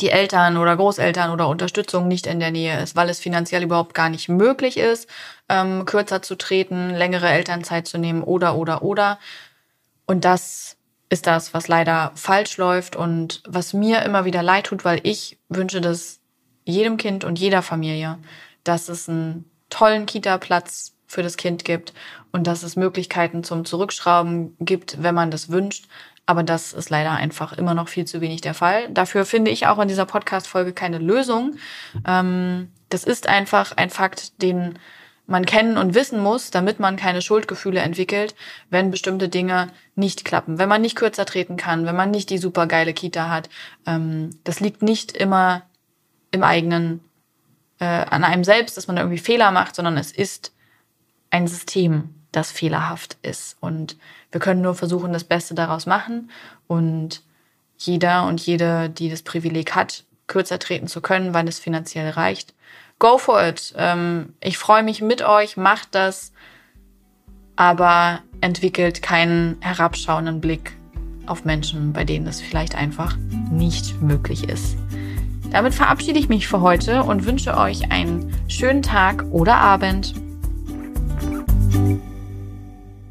die 0.00 0.10
Eltern 0.10 0.56
oder 0.56 0.76
Großeltern 0.76 1.30
oder 1.30 1.48
Unterstützung 1.48 2.08
nicht 2.08 2.26
in 2.26 2.40
der 2.40 2.50
Nähe 2.50 2.82
ist, 2.82 2.96
weil 2.96 3.10
es 3.10 3.20
finanziell 3.20 3.62
überhaupt 3.62 3.94
gar 3.94 4.08
nicht 4.08 4.28
möglich 4.28 4.78
ist, 4.78 5.08
ähm, 5.48 5.84
kürzer 5.84 6.22
zu 6.22 6.36
treten, 6.36 6.90
längere 6.90 7.28
Elternzeit 7.28 7.86
zu 7.86 7.98
nehmen 7.98 8.22
oder 8.22 8.56
oder 8.56 8.82
oder. 8.82 9.18
Und 10.06 10.24
das 10.24 10.76
ist 11.10 11.26
das, 11.26 11.54
was 11.54 11.68
leider 11.68 12.12
falsch 12.14 12.56
läuft 12.56 12.96
und 12.96 13.42
was 13.46 13.72
mir 13.72 14.02
immer 14.02 14.24
wieder 14.24 14.42
leid 14.42 14.66
tut, 14.66 14.84
weil 14.84 15.00
ich 15.02 15.38
wünsche 15.48 15.80
das 15.80 16.20
jedem 16.64 16.96
Kind 16.96 17.24
und 17.24 17.38
jeder 17.38 17.62
Familie, 17.62 18.18
dass 18.64 18.88
es 18.88 19.08
einen 19.08 19.50
tollen 19.68 20.06
Kita-Platz 20.06 20.94
für 21.06 21.22
das 21.22 21.36
Kind 21.36 21.64
gibt 21.64 21.92
und 22.32 22.46
dass 22.46 22.62
es 22.62 22.74
Möglichkeiten 22.74 23.44
zum 23.44 23.64
Zurückschrauben 23.64 24.56
gibt, 24.60 25.02
wenn 25.02 25.14
man 25.14 25.30
das 25.30 25.50
wünscht. 25.50 25.86
Aber 26.26 26.42
das 26.42 26.72
ist 26.72 26.90
leider 26.90 27.12
einfach 27.12 27.52
immer 27.52 27.74
noch 27.74 27.88
viel 27.88 28.06
zu 28.06 28.20
wenig 28.20 28.40
der 28.40 28.54
Fall. 28.54 28.88
Dafür 28.90 29.26
finde 29.26 29.50
ich 29.50 29.66
auch 29.66 29.78
in 29.78 29.88
dieser 29.88 30.06
Podcast-Folge 30.06 30.72
keine 30.72 30.98
Lösung. 30.98 31.56
Ähm, 32.06 32.70
das 32.88 33.04
ist 33.04 33.28
einfach 33.28 33.72
ein 33.76 33.90
Fakt, 33.90 34.40
den 34.40 34.78
man 35.26 35.46
kennen 35.46 35.78
und 35.78 35.94
wissen 35.94 36.20
muss, 36.20 36.50
damit 36.50 36.80
man 36.80 36.96
keine 36.96 37.22
Schuldgefühle 37.22 37.80
entwickelt, 37.80 38.34
wenn 38.70 38.90
bestimmte 38.90 39.28
Dinge 39.28 39.68
nicht 39.94 40.24
klappen. 40.24 40.58
Wenn 40.58 40.68
man 40.68 40.82
nicht 40.82 40.96
kürzer 40.96 41.24
treten 41.24 41.56
kann, 41.56 41.86
wenn 41.86 41.96
man 41.96 42.10
nicht 42.10 42.30
die 42.30 42.38
supergeile 42.38 42.92
Kita 42.92 43.30
hat. 43.30 43.48
Ähm, 43.86 44.30
das 44.44 44.60
liegt 44.60 44.82
nicht 44.82 45.12
immer 45.12 45.62
im 46.30 46.42
eigenen, 46.42 47.00
äh, 47.78 47.84
an 47.84 48.24
einem 48.24 48.44
selbst, 48.44 48.76
dass 48.76 48.86
man 48.86 48.96
irgendwie 48.96 49.18
Fehler 49.18 49.50
macht, 49.50 49.76
sondern 49.76 49.96
es 49.96 50.12
ist 50.12 50.52
ein 51.30 51.46
System, 51.46 52.14
das 52.36 52.50
fehlerhaft 52.50 53.16
ist. 53.22 53.56
Und 53.60 53.96
wir 54.30 54.40
können 54.40 54.62
nur 54.62 54.74
versuchen, 54.74 55.12
das 55.12 55.24
Beste 55.24 55.54
daraus 55.54 55.86
machen. 55.86 56.30
Und 56.66 57.22
jeder 57.78 58.26
und 58.26 58.40
jede, 58.40 58.88
die 58.90 59.10
das 59.10 59.22
Privileg 59.22 59.74
hat, 59.74 60.04
kürzer 60.26 60.58
treten 60.58 60.88
zu 60.88 61.00
können, 61.00 61.34
weil 61.34 61.48
es 61.48 61.58
finanziell 61.58 62.10
reicht, 62.10 62.54
go 62.98 63.18
for 63.18 63.42
it. 63.46 63.74
Ähm, 63.76 64.34
ich 64.40 64.58
freue 64.58 64.82
mich 64.82 65.02
mit 65.02 65.22
euch, 65.22 65.56
macht 65.56 65.94
das, 65.94 66.32
aber 67.56 68.20
entwickelt 68.40 69.02
keinen 69.02 69.56
herabschauenden 69.60 70.40
Blick 70.40 70.76
auf 71.26 71.44
Menschen, 71.44 71.92
bei 71.92 72.04
denen 72.04 72.26
es 72.26 72.40
vielleicht 72.40 72.74
einfach 72.74 73.16
nicht 73.50 74.00
möglich 74.02 74.48
ist. 74.48 74.76
Damit 75.50 75.74
verabschiede 75.74 76.18
ich 76.18 76.28
mich 76.28 76.48
für 76.48 76.60
heute 76.60 77.04
und 77.04 77.26
wünsche 77.26 77.56
euch 77.56 77.90
einen 77.92 78.34
schönen 78.48 78.82
Tag 78.82 79.24
oder 79.30 79.56
Abend. 79.56 80.14